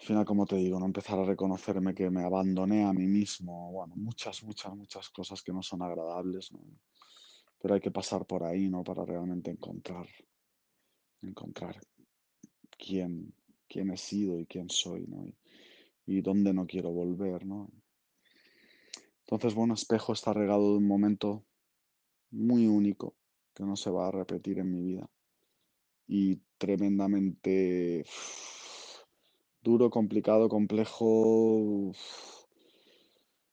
[0.00, 3.70] al final, como te digo, no empezar a reconocerme que me abandoné a mí mismo,
[3.70, 6.48] bueno, muchas, muchas, muchas cosas que no son agradables.
[7.60, 8.82] Pero hay que pasar por ahí, ¿no?
[8.82, 10.08] Para realmente encontrar,
[11.20, 11.78] encontrar
[12.78, 13.34] quién,
[13.68, 15.26] quién he sido y quién soy, ¿no?
[16.10, 17.70] Y dónde no quiero volver, ¿no?
[19.20, 21.44] Entonces, bueno, Espejo está regado de un momento
[22.32, 23.14] muy único
[23.54, 25.08] que no se va a repetir en mi vida
[26.08, 28.04] y tremendamente
[29.62, 31.92] duro, complicado, complejo,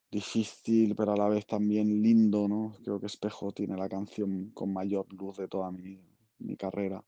[0.10, 2.76] difícil, pero a la vez también lindo, ¿no?
[2.84, 6.02] Creo que Espejo tiene la canción con mayor luz de toda mi,
[6.39, 7.06] mi carrera,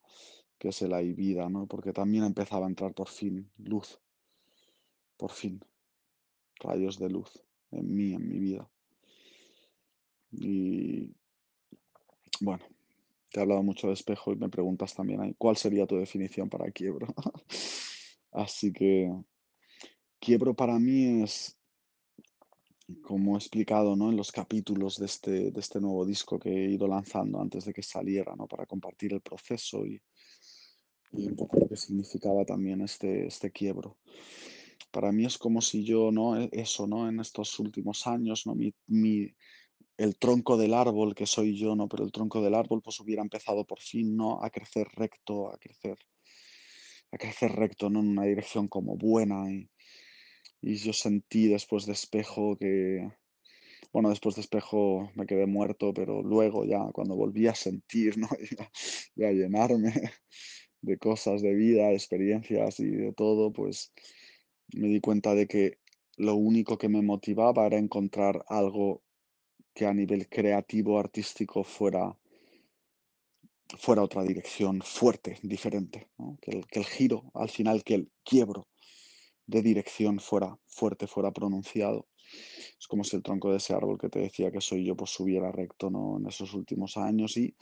[0.60, 1.66] que es el Hay Vida, ¿no?
[1.66, 4.00] Porque también empezaba a entrar por fin luz,
[5.20, 5.60] por fin,
[6.62, 7.30] rayos de luz
[7.72, 8.70] en mí, en mi vida.
[10.32, 11.12] Y
[12.40, 12.64] bueno,
[13.30, 16.50] te he hablado mucho de espejo y me preguntas también ahí, ¿cuál sería tu definición
[16.50, 17.08] para quiebro?
[18.32, 19.12] Así que
[20.20, 21.58] quiebro para mí es,
[23.02, 24.10] como he explicado ¿no?
[24.10, 27.74] en los capítulos de este, de este nuevo disco que he ido lanzando antes de
[27.74, 28.48] que saliera, ¿no?
[28.48, 30.02] para compartir el proceso y,
[31.12, 33.98] y un poco lo que significaba también este, este quiebro.
[34.92, 36.40] Para mí es como si yo, ¿no?
[36.40, 37.08] E, eso, ¿no?
[37.10, 38.56] En estos últimos años, ¿no?
[38.56, 39.34] Mi, mi,
[39.98, 41.88] el tronco del árbol que soy yo, ¿no?
[41.88, 44.44] Pero el tronco del árbol pues hubiera empezado por fin, ¿no?
[44.44, 45.98] A crecer recto, a crecer
[47.12, 48.00] a crecer recto, ¿no?
[48.00, 49.52] En una dirección como buena.
[49.52, 49.70] Y,
[50.62, 53.10] y yo sentí después de espejo que,
[53.92, 58.30] bueno, después de espejo me quedé muerto, pero luego ya cuando volví a sentir, ¿no?
[59.16, 59.94] y, a, llenarme
[60.82, 63.92] de cosas, de vida, experiencias y de todo, pues
[64.74, 65.80] me di cuenta de que
[66.18, 69.04] lo único que me motivaba era encontrar algo
[69.74, 72.16] que a nivel creativo, artístico fuera
[73.78, 76.10] fuera otra dirección fuerte, diferente,
[76.42, 78.68] que, el, que, el, giro, al final, que el quiebro
[79.50, 82.08] de dirección fuera fuerte, fuera pronunciado.
[82.80, 85.10] Es como si el tronco de ese árbol que te decía que soy yo, pues
[85.10, 86.20] subiera recto ¿no?
[86.20, 87.56] en esos últimos años y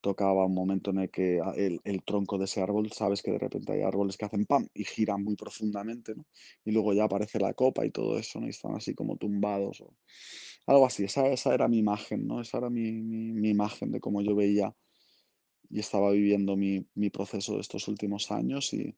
[0.00, 3.38] tocaba un momento en el que el, el, tronco de ese árbol, sabes que de
[3.38, 6.24] repente hay árboles que hacen pam y giran muy profundamente, ¿no?
[6.64, 8.46] Y luego ya aparece la copa y todo eso, ¿no?
[8.46, 9.94] Y están así como tumbados o
[10.66, 11.04] algo así.
[11.04, 12.40] Esa, esa era mi imagen, ¿no?
[12.40, 14.74] Esa era mi, mi, mi imagen de cómo yo veía
[15.68, 18.94] y estaba viviendo mi, mi, proceso de estos últimos años y,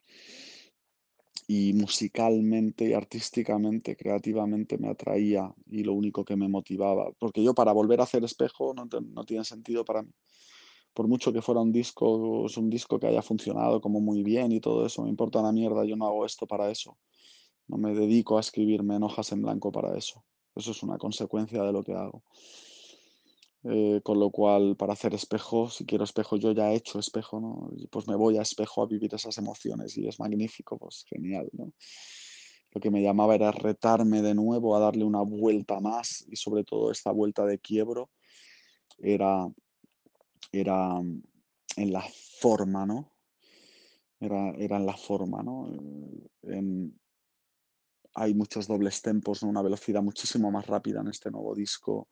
[1.46, 7.54] y musicalmente y artísticamente, creativamente me atraía y lo único que me motivaba, porque yo
[7.54, 10.10] para volver a hacer espejo no, no tiene sentido para mí.
[10.92, 14.50] Por mucho que fuera un disco, es un disco que haya funcionado como muy bien
[14.50, 16.98] y todo eso, me importa una mierda, yo no hago esto para eso.
[17.68, 20.24] No me dedico a escribirme en hojas en blanco para eso.
[20.54, 22.22] Eso es una consecuencia de lo que hago.
[23.68, 27.40] Eh, con lo cual, para hacer espejo, si quiero espejo, yo ya he hecho espejo,
[27.40, 27.68] ¿no?
[27.90, 31.72] Pues me voy a espejo a vivir esas emociones y es magnífico, pues genial, ¿no?
[32.70, 36.62] Lo que me llamaba era retarme de nuevo a darle una vuelta más y sobre
[36.62, 38.10] todo esta vuelta de quiebro
[38.98, 39.48] era,
[40.52, 41.22] era mm,
[41.78, 42.04] en la
[42.40, 43.16] forma, ¿no?
[44.20, 44.96] Era, era en la
[45.42, 45.68] ¿no?
[46.42, 47.00] En,
[48.14, 49.48] hay muchos dobles tempos, ¿no?
[49.48, 52.08] una velocidad muchísimo más rápida en este nuevo disco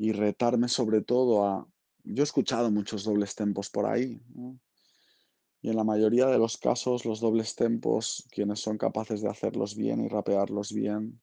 [0.00, 1.68] y retarme sobre todo a...
[2.04, 4.18] Yo he escuchado muchos dobles tempos por ahí,
[5.60, 9.76] y en la mayoría de los casos los dobles tempos, quienes son capaces de hacerlos
[9.76, 11.20] bien y rapearlos bien,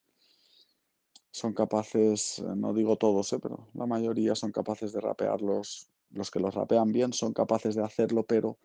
[1.31, 5.89] son capaces, eh, no digo todos, eh, pero la mayoría son capaces de rapear los,
[6.31, 8.59] que los rapean bien, son capaces de hacerlo, pero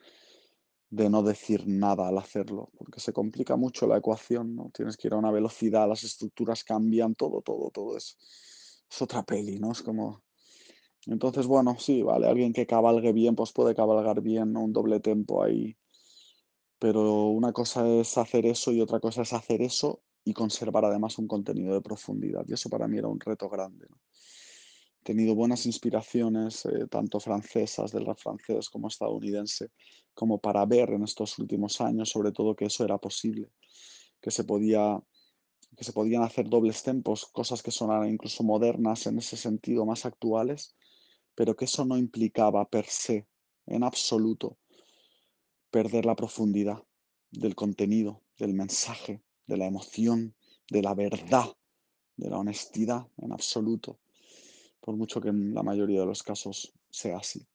[0.91, 4.71] de no decir nada al hacerlo, porque se complica mucho la ecuación, ¿no?
[4.75, 8.19] Tienes que ir a una velocidad, las estructuras cambian, todo, todo, todo es,
[8.93, 9.73] es otra peli, ¿no?
[9.73, 10.23] Es como...
[11.07, 14.57] Entonces, bueno, sí, vale, alguien que cabalgue bien, pues puede cabalgar bien.
[14.57, 15.77] Un doble tempo ahí.
[16.79, 21.19] Pero una cosa es hacer eso y otra cosa es hacer eso y conservar además
[21.19, 22.45] un contenido de profundidad.
[22.47, 23.87] Y eso para mí era un reto grande.
[25.01, 29.71] He tenido buenas inspiraciones, eh, tanto francesas, del rap francés, como estadounidense,
[30.15, 33.51] como para ver en estos últimos años, sobre todo, que eso era posible,
[34.21, 35.03] que se podía
[35.77, 40.05] que se podían hacer dobles tempos, cosas que sonaran incluso modernas en ese sentido, más
[40.05, 40.75] actuales,
[41.35, 43.27] pero que eso no implicaba per se,
[43.67, 44.59] en absoluto,
[45.71, 46.83] perder la profundidad
[47.31, 50.35] del contenido, del mensaje, de la emoción,
[50.71, 51.47] de la verdad,
[52.17, 53.99] de la honestidad, en absoluto,
[54.81, 57.47] por mucho que en la mayoría de los casos sea así.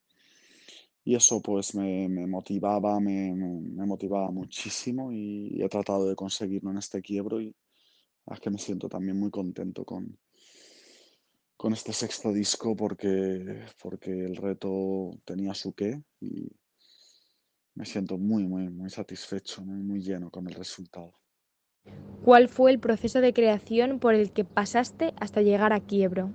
[1.04, 6.72] Y eso pues me, me motivaba, me, me, motivaba muchísimo y he tratado de conseguirlo
[6.72, 7.56] en este quiebro y
[8.34, 10.18] es que me siento también muy contento con,
[11.56, 16.52] con este sexto disco porque, porque el reto tenía su qué y
[17.76, 21.14] me siento muy, muy, muy satisfecho, muy, muy lleno con el resultado.
[22.24, 26.34] ¿Cuál fue el proceso de creación por el que pasaste hasta llegar a Quiebro?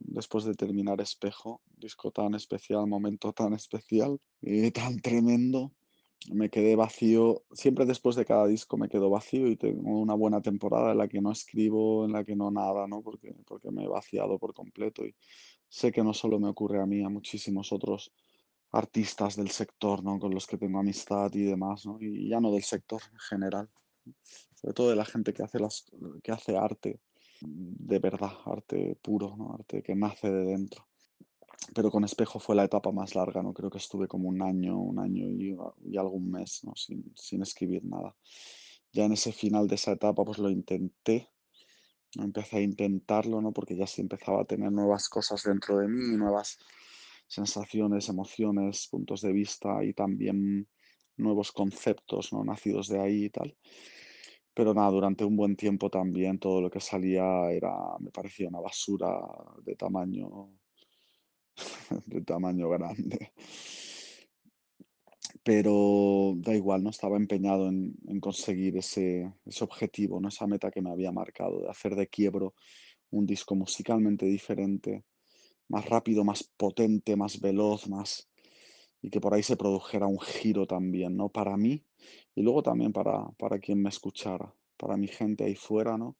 [0.00, 5.72] después de terminar Espejo, disco tan especial, momento tan especial y tan tremendo,
[6.32, 7.44] me quedé vacío.
[7.52, 11.08] Siempre después de cada disco me quedo vacío y tengo una buena temporada en la
[11.08, 13.02] que no escribo, en la que no nada, ¿no?
[13.02, 15.14] Porque, porque me he vaciado por completo y
[15.68, 18.12] sé que no solo me ocurre a mí, a muchísimos otros
[18.72, 20.18] artistas del sector, ¿no?
[20.18, 21.98] Con los que tengo amistad y demás, ¿no?
[22.00, 23.68] Y ya no del sector en general,
[24.54, 25.86] sobre todo de la gente que hace, las,
[26.22, 27.00] que hace arte
[27.42, 29.54] de verdad, arte puro, ¿no?
[29.54, 30.86] arte que nace de dentro.
[31.74, 33.52] Pero con espejo fue la etapa más larga, ¿no?
[33.52, 36.74] Creo que estuve como un año, un año y, y algún mes, ¿no?
[36.74, 38.16] Sin, sin, escribir nada.
[38.92, 41.30] Ya en ese final de esa etapa, pues lo intenté,
[42.16, 43.52] empecé a intentarlo, ¿no?
[43.52, 46.58] Porque ya sí empezaba a tener nuevas cosas dentro de mí, nuevas
[47.28, 50.66] sensaciones, emociones, puntos de vista y también
[51.16, 52.42] nuevos conceptos, ¿no?
[52.42, 53.56] Nacidos de ahí y tal.
[54.54, 58.60] Pero nada, durante un buen tiempo también todo lo que salía era, me parecía una
[58.60, 59.20] basura
[59.62, 60.50] de tamaño,
[62.06, 63.32] de tamaño grande.
[65.42, 70.28] Pero da igual, no estaba empeñado en, conseguir ese, ese, objetivo, ¿no?
[70.28, 72.54] esa meta que me había marcado, de hacer de quiebro
[73.10, 75.04] un disco musicalmente diferente,
[75.68, 78.28] más rápido, más potente, más veloz, más
[79.02, 81.30] y que por ahí se produjera un giro también, ¿no?
[81.30, 81.84] Para mí
[82.34, 86.16] y luego también para, para quien me escuchara, para mi gente ahí fuera, ¿no?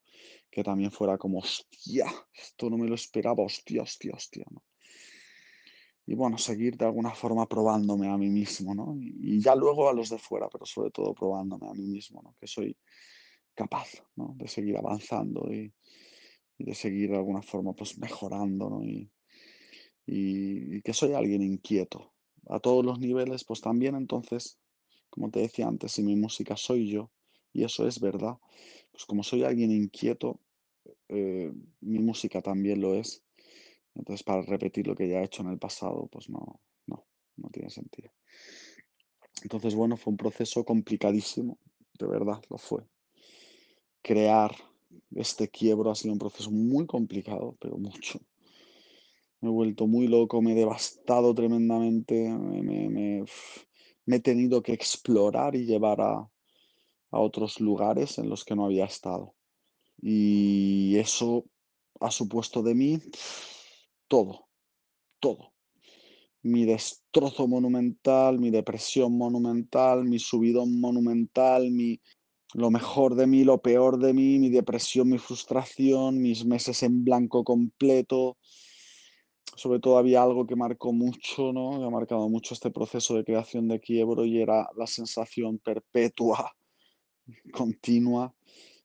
[0.49, 4.63] Que también fuera como, hostia, esto no me lo esperaba, hostia, hostia, hostia, ¿no?
[6.05, 8.95] Y bueno, seguir de alguna forma probándome a mí mismo, ¿no?
[8.99, 12.35] Y, ya luego a los de fuera, pero sobre todo probándome a mí mismo, ¿no?
[12.39, 12.75] Que soy
[13.53, 14.33] capaz, ¿no?
[14.35, 15.71] De seguir avanzando y,
[16.57, 18.83] de seguir de alguna forma, pues mejorando, ¿no?
[18.83, 19.11] Y,
[20.05, 22.11] y, y que soy alguien inquieto,
[22.47, 24.59] a todos los niveles, pues también entonces,
[25.09, 27.11] como te decía antes, si mi música soy yo,
[27.53, 28.37] y eso es verdad,
[28.91, 30.39] pues como soy alguien inquieto,
[31.09, 33.23] eh, mi música también lo es.
[33.95, 37.05] Entonces, para repetir lo que ya he hecho en el pasado, pues no, no,
[37.51, 38.11] tiene sentido.
[39.43, 41.57] Entonces, bueno, fue un proceso complicadísimo,
[41.97, 42.83] de verdad lo fue.
[44.01, 44.55] Crear
[45.15, 48.19] este quiebro ha sido un proceso muy complicado, pero mucho
[49.41, 53.25] me he vuelto muy loco, me he devastado tremendamente, me, me, me,
[54.05, 56.29] me he tenido que explorar y llevar a,
[57.11, 59.33] a, otros lugares en los que no había estado.
[59.99, 61.45] Y eso
[61.99, 62.99] ha supuesto de mí
[64.11, 64.49] todo,
[65.21, 65.53] todo.
[66.43, 72.01] Mi destrozo monumental, mi depresión monumental, mi subidón monumental, mi,
[72.53, 77.05] lo mejor de mí, lo peor de mí, mi depresión, mi frustración, mis meses en
[77.05, 78.37] blanco completo,
[79.55, 81.79] sobre todo había algo que marcó mucho, ¿no?
[81.79, 86.51] Que ha marcado mucho este proceso de creación de Quiebro y era la sensación perpetua,
[87.53, 88.35] continua,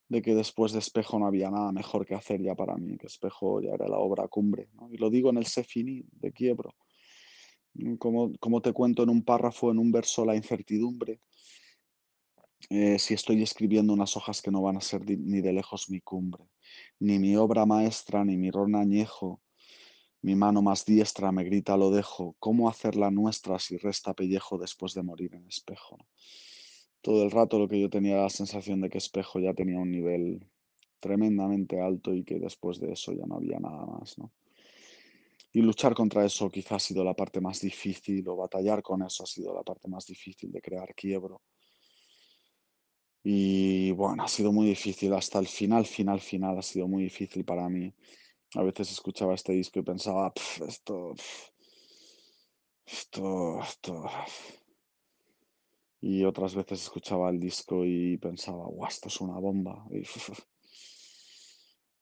[0.08, 3.06] de que después de Espejo no había nada mejor que hacer ya para mí, que
[3.06, 4.68] Espejo ya era la obra cumbre.
[4.90, 6.74] Y lo digo en el Sefini de Quiebro.
[7.98, 11.20] Como, como te cuento en un párrafo, en un verso, la incertidumbre.
[12.70, 16.00] Eh, si estoy escribiendo unas hojas que no van a ser ni de lejos mi
[16.00, 16.44] cumbre,
[16.98, 19.40] ni mi obra maestra, ni mi ron añejo,
[20.22, 24.94] mi mano más diestra me grita lo dejo, ¿cómo hacerla nuestra si resta pellejo después
[24.94, 25.98] de morir en espejo?
[27.06, 29.92] Todo el rato lo que yo tenía la sensación de que espejo ya tenía un
[29.92, 30.44] nivel
[30.98, 34.16] tremendamente alto y que después de eso ya no había nada más.
[35.52, 39.22] Y luchar contra eso quizás ha sido la parte más difícil, o batallar con eso
[39.22, 41.42] ha sido la parte más difícil de crear Quiebro.
[43.22, 47.44] Y bueno, ha sido muy difícil, hasta el final, final, final ha sido muy difícil
[47.44, 47.94] para mí.
[48.56, 50.32] A veces escuchaba este disco y pensaba,
[50.66, 51.14] esto,
[52.84, 54.10] esto, esto.
[56.08, 59.84] Y otras veces escuchaba el disco y pensaba, guau, esto es una bomba.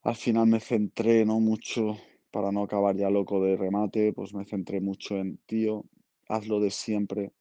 [0.03, 1.97] al final me centré, no mucho,
[2.31, 5.87] para no acabar ya loco de remate, pues me centré mucho en, tío,
[6.29, 7.33] hazlo de siempre,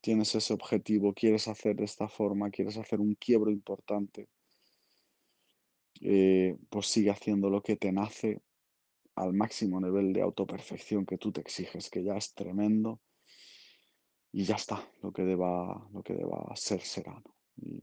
[0.00, 4.28] tienes ese objetivo, quieres hacer de esta forma, quieres hacer un quiebro importante,
[6.00, 8.40] eh, pues sigue haciendo lo que te nace
[9.16, 13.00] al máximo nivel de autoperfección que tú te exiges, que ya es tremendo,
[14.32, 17.22] y ya está, lo que deba, lo que deba ser será.
[17.56, 17.80] Y,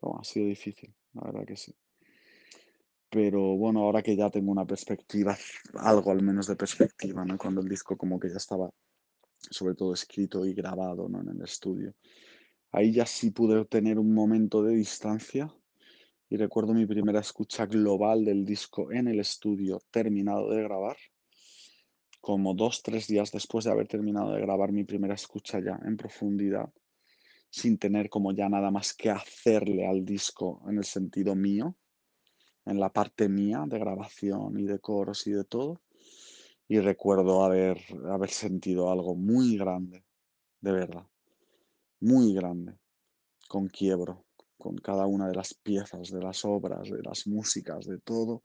[0.00, 1.74] ha sido difícil, la verdad que sí.
[3.10, 5.36] Pero bueno, ahora que ya tengo una perspectiva,
[5.74, 7.36] algo al menos de perspectiva, ¿no?
[7.36, 8.70] Cuando el disco como que ya estaba
[9.50, 11.20] sobre todo escrito y grabado, ¿no?
[11.20, 11.94] En el estudio.
[12.70, 15.52] Ahí ya sí pude tener un momento de distancia
[16.28, 20.96] y recuerdo mi primera escucha global del disco en el estudio terminado de grabar.
[22.20, 25.96] Como dos, tres días después de haber terminado de grabar mi primera escucha ya en
[25.96, 26.72] profundidad,
[27.50, 31.76] sin tener como ya nada más que hacerle al disco en el sentido mío,
[32.66, 35.80] en la parte mía de grabación y de coros y de todo.
[36.68, 40.04] Y recuerdo haber, haber sentido algo muy grande,
[40.60, 41.06] de verdad,
[42.00, 42.74] muy grande,
[43.48, 44.26] con quiebro,
[44.58, 48.42] con cada una de las piezas, de las obras, de las músicas, de todo,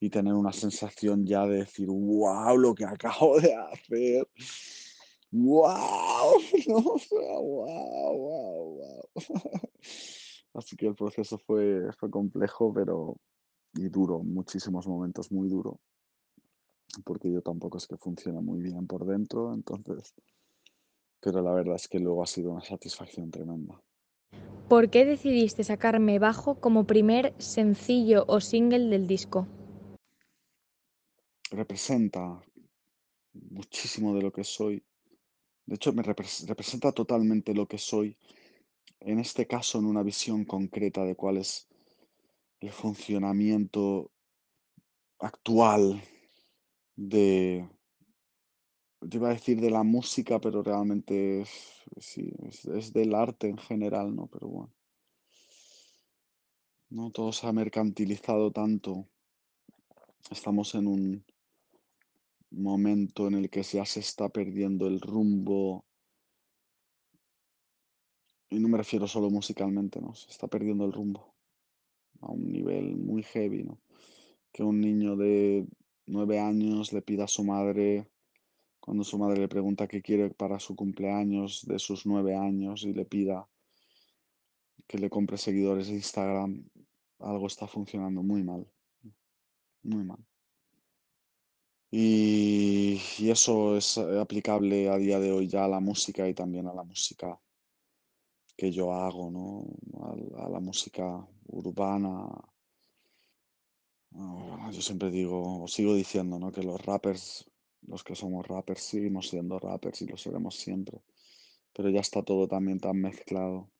[0.00, 4.26] y tener una sensación ya de decir, wow, lo que acabo de hacer.
[5.30, 6.40] ¡Wow!
[6.66, 9.08] No, wow, wow, wow.
[10.54, 13.16] Así que el proceso fue, fue complejo, pero,
[13.74, 15.78] y duro, muchísimos momentos muy duro,
[17.04, 20.12] porque yo tampoco es que funcione muy bien por dentro, entonces,
[21.20, 23.80] pero la verdad es que luego ha sido una satisfacción tremenda.
[24.68, 29.46] ¿Por qué decidiste sacarme bajo como primer sencillo o single del disco?
[31.50, 32.42] Representa
[33.32, 34.82] muchísimo de lo que soy.
[35.66, 38.16] De hecho, me representa totalmente lo que soy,
[39.00, 41.68] en este caso en una visión concreta de cuál es
[42.60, 44.10] el funcionamiento
[45.18, 46.02] actual
[46.96, 47.68] de,
[49.00, 51.50] yo iba a decir de la música, pero realmente es,
[51.98, 52.30] sí,
[52.74, 54.26] es, del arte en general, ¿no?
[54.26, 54.74] Pero bueno.
[56.90, 59.08] No todo se ha mercantilizado tanto.
[60.30, 61.24] Estamos en un
[62.50, 65.84] momento en el que ya se está perdiendo el rumbo.
[68.48, 70.14] Y no me refiero solo musicalmente, ¿no?
[70.14, 71.34] Se está perdiendo el rumbo
[72.20, 73.80] a un nivel muy heavy, ¿no?
[74.52, 75.66] Que un niño de
[76.06, 78.08] nueve años le pida a su madre,
[78.80, 82.92] cuando su madre le pregunta qué quiere para su cumpleaños de sus nueve años y
[82.92, 83.48] le pida
[84.88, 86.64] que le compre seguidores de Instagram,
[87.20, 88.66] algo está funcionando muy mal.
[89.82, 90.29] Muy mal.
[91.90, 96.74] Y, eso es aplicable a día de hoy ya a la música y también a
[96.74, 97.40] la música
[98.56, 99.64] que yo hago, ¿no?
[100.36, 102.28] A, la música urbana,
[104.12, 106.52] yo siempre digo, o sigo diciendo, ¿no?
[106.52, 107.50] Que los rappers,
[107.82, 111.02] los que somos rappers, seguimos siendo rappers y lo seremos siempre.
[111.72, 113.70] Pero ya está todo también tan mezclado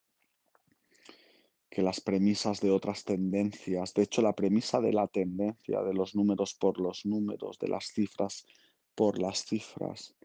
[1.71, 6.15] que las premisas de otras tendencias, de hecho la premisa de la tendencia, de los
[6.17, 8.45] números por los números, de las cifras
[8.95, 10.17] por las cifras,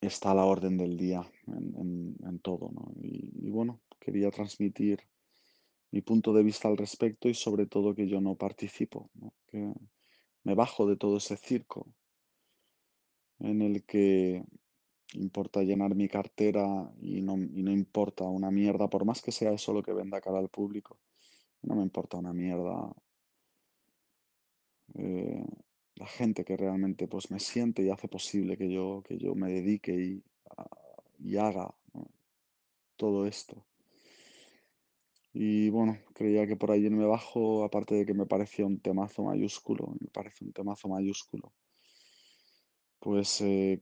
[0.00, 2.70] está a la orden del día en, todo,
[3.00, 5.00] y bueno, quería transmitir
[5.92, 9.10] mi punto de vista al respecto y sobre todo que yo no participo,
[9.46, 9.72] que
[10.42, 11.86] me bajo de todo ese circo
[13.38, 14.42] en el que
[15.14, 19.72] importa llenar mi cartera y no, no, importa una mierda, por más que sea eso
[19.72, 20.98] lo que venda cara al público,
[21.62, 22.92] no me importa una mierda
[24.94, 25.44] eh,
[25.96, 29.50] la gente que realmente pues me siente y hace posible que yo, que yo me
[29.50, 30.22] dedique y,
[31.20, 31.72] y haga
[32.96, 33.64] todo esto.
[35.32, 39.24] Y bueno, creía que por ahí me bajo, aparte de que me parecía un temazo
[39.24, 41.52] mayúsculo, me parece un temazo mayúsculo,
[43.00, 43.80] pues eh,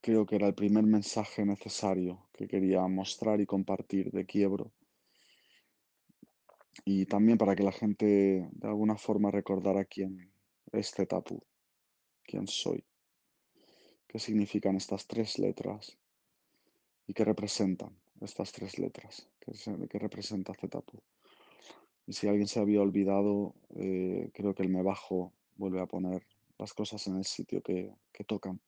[0.00, 4.72] creo que era el primer mensaje necesario que quería mostrar y compartir de Quiebro.
[6.84, 10.32] Y también para que la gente de alguna forma recordara quién
[10.72, 11.42] es Zetapu,
[12.22, 12.84] quién soy,
[14.06, 15.98] qué significan estas tres letras
[17.06, 21.02] y qué representan estas tres letras que representa Zetapu.
[22.06, 26.26] Y si alguien se había olvidado, eh, creo que el me bajo vuelve a poner
[26.58, 27.94] las cosas en el sitio que
[28.26, 28.60] tocan.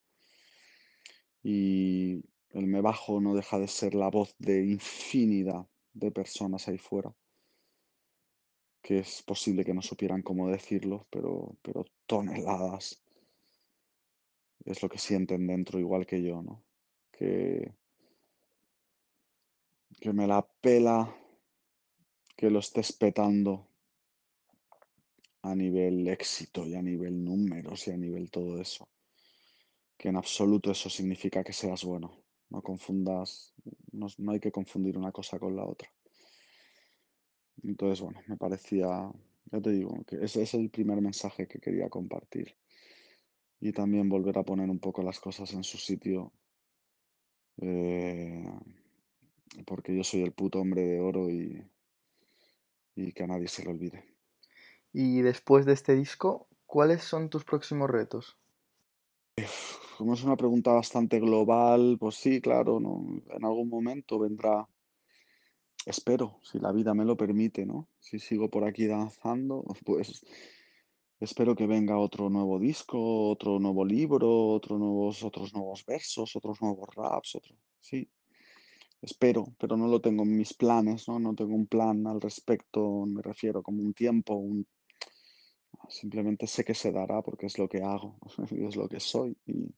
[1.43, 6.77] Y el me bajo no deja de ser la voz de infinidad de personas ahí
[6.77, 7.13] fuera,
[8.81, 13.03] que es posible que no supieran cómo decirlo, pero, pero toneladas
[14.65, 16.63] es lo que sienten dentro igual que yo, ¿no?
[17.11, 17.73] Que,
[19.99, 21.15] que me la pela
[22.35, 23.67] que lo estés petando
[25.43, 28.87] a nivel éxito y a nivel números y a nivel todo eso.
[30.03, 32.09] Que en absoluto eso significa que seas bueno.
[32.49, 33.53] No confundas,
[33.91, 35.89] no, no hay que confundir una cosa con la otra.
[37.63, 39.11] Entonces, bueno, me parecía,
[39.51, 42.55] ya te digo, que ese es el primer mensaje que quería compartir.
[43.59, 46.31] Y también volver a poner un poco las cosas en su sitio.
[47.61, 48.43] eh,
[49.65, 51.61] porque yo soy el puto hombre de oro y,
[52.95, 54.03] y que a nadie se le olvide.
[54.93, 58.37] Y después de este disco, ¿cuáles son tus próximos retos?
[59.97, 63.21] Como es una pregunta bastante global, pues sí, claro, ¿no?
[63.29, 64.67] En algún momento vendrá,
[65.85, 67.87] espero, si la vida me lo permite, ¿no?
[67.99, 70.23] Si sigo por aquí danzando, pues
[71.19, 76.61] espero que venga otro nuevo disco, otro nuevo libro, otro nuevos, otros nuevos versos, otros
[76.61, 78.07] nuevos raps, otro, sí,
[79.01, 81.19] espero, pero no lo tengo en mis planes, ¿no?
[81.19, 84.67] No tengo un plan al respecto, me refiero como un tiempo, un...
[85.89, 88.17] Simplemente sé que se dará porque es lo que hago
[88.51, 89.73] y es lo que soy y,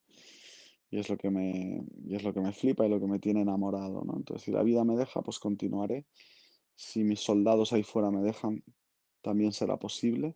[0.91, 4.03] es lo que me, es lo que me flipa y lo que me tiene enamorado,
[4.06, 4.16] ¿no?
[4.16, 6.06] Entonces, si la vida me deja, pues continuaré.
[6.74, 8.64] Si mis soldados ahí fuera me dejan,
[9.22, 10.36] también será posible.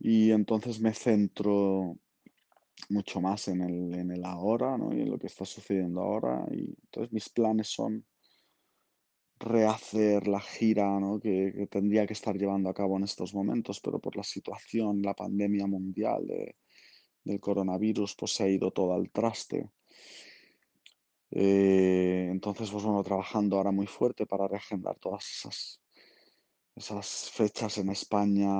[0.00, 1.98] Y entonces me centro
[2.88, 4.92] mucho más en el, en el ahora, ¿no?
[4.92, 6.44] Y en lo que está sucediendo ahora.
[6.50, 8.04] Y entonces mis planes son
[9.42, 11.20] rehacer la gira, ¿no?
[11.20, 15.14] que, tendría que estar llevando a cabo en estos momentos, pero por la situación, la
[15.14, 16.56] pandemia mundial de-
[17.24, 19.70] del coronavirus, pues se ha ido todo al traste.
[21.30, 25.80] Eh, entonces, pues bueno, trabajando ahora muy fuerte para reagendar todas esas,
[26.74, 28.50] esas fechas en España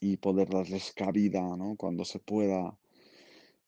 [0.00, 1.74] y poder darles cabida, ¿no?
[1.76, 2.76] Cuando se pueda,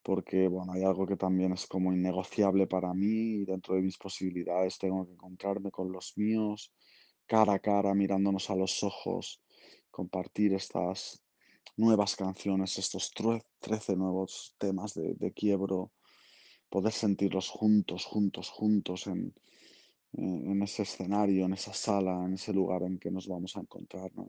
[0.03, 3.98] porque, bueno, hay algo que también es como innegociable para mí y dentro de mis
[3.98, 6.72] posibilidades tengo que encontrarme con los míos,
[7.26, 9.42] cara a cara, mirándonos a los ojos,
[9.90, 11.22] compartir estas
[11.76, 15.92] nuevas canciones, estos true- 13 nuevos temas de, de Quiebro,
[16.70, 19.34] poder sentirlos juntos, juntos, juntos en,
[20.14, 24.11] en- ese escenario, en esa sala, en ese lugar en que nos vamos a encontrar,
[24.16, 24.26] ¿no?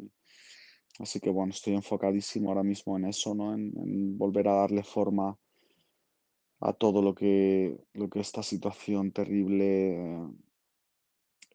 [1.00, 3.54] Así que bueno, estoy enfocadísimo ahora mismo en eso, ¿no?
[3.54, 5.38] En, en volver a darle forma
[6.66, 10.28] a todo lo que, lo que esta situación terrible eh,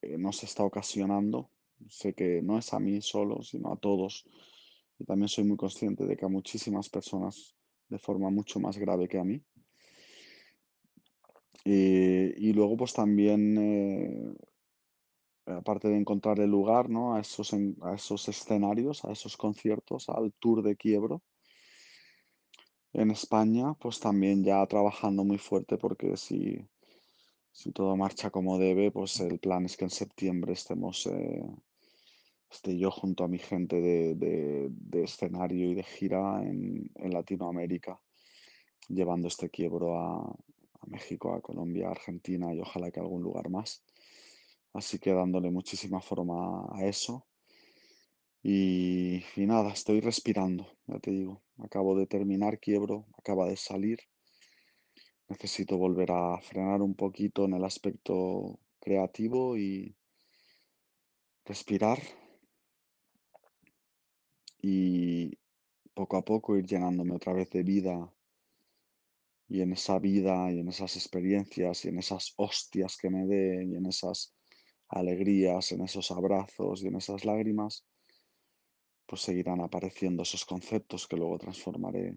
[0.03, 1.51] eh, nos está ocasionando.
[1.89, 4.29] Sé que no es a mí solo, sino a todos.
[4.99, 7.57] Y también soy muy consciente de que a muchísimas personas
[7.89, 9.41] de forma mucho más grave que a mí.
[11.65, 14.35] Eh, y luego, pues también, eh,
[15.47, 17.15] aparte de encontrar el lugar, ¿no?
[17.15, 21.23] A esos, a esos escenarios, a esos conciertos, al tour de Quiebro
[22.93, 26.59] en España, pues también ya trabajando muy fuerte porque si,
[27.53, 31.45] si todo marcha como debe, pues el plan es que en septiembre estemos, eh,
[32.51, 37.99] esté yo junto a mi gente de, de- escenario y de gira en, Latinoamérica,
[38.89, 40.37] llevando este quiebro a
[40.87, 43.83] México, a Colombia, a Argentina y ojalá que algún lugar más.
[44.75, 47.27] Así que dándole muchísima forma a eso.
[48.43, 51.43] Y, nada, estoy respirando, ya te digo.
[51.59, 53.99] Acabo de terminar quiebro, acaba de salir.
[55.29, 59.95] Necesito volver a frenar un poquito en el aspecto creativo y
[61.45, 61.99] respirar
[64.63, 65.37] y
[65.95, 68.13] poco a poco ir llenándome otra vez de vida
[69.49, 73.73] y en esa vida y en esas experiencias y en esas hostias que me den
[73.73, 74.35] y en esas
[74.89, 77.85] alegrías, en esos abrazos y en esas lágrimas,
[79.09, 82.15] pues seguirán apareciendo esos conceptos que luego transformaré.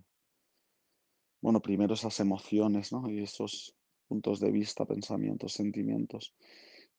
[1.40, 3.10] Bueno, primero esas emociones, ¿no?
[3.10, 3.74] Y esos
[4.10, 6.36] puntos de vista, pensamientos, sentimientos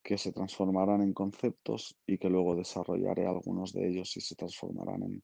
[0.03, 5.03] que se transformarán en conceptos y que luego desarrollaré algunos de ellos y se transformarán
[5.03, 5.23] en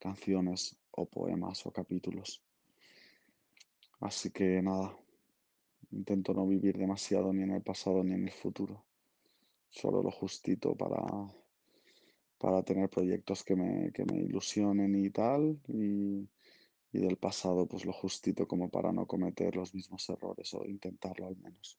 [0.00, 2.42] canciones o poemas o capítulos.
[4.00, 4.98] Así que nada,
[5.92, 8.84] intento no vivir demasiado ni en el pasado ni en el futuro,
[9.70, 11.00] solo lo justito para,
[12.42, 16.28] para tener proyectos que me, que me ilusionen y tal, y,
[16.92, 21.28] y del pasado pues lo justito como para no cometer los mismos errores o intentarlo
[21.28, 21.78] al menos.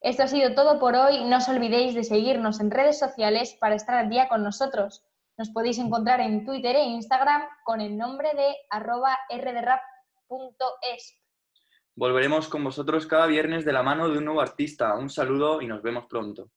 [0.00, 1.24] Esto ha sido todo por hoy.
[1.24, 5.04] No os olvidéis de seguirnos en redes sociales para estar al día con nosotros.
[5.36, 11.18] Nos podéis encontrar en Twitter e Instagram con el nombre de arroba rdrap.es.
[11.96, 14.96] Volveremos con vosotros cada viernes de la mano de un nuevo artista.
[14.96, 16.50] Un saludo y nos vemos pronto.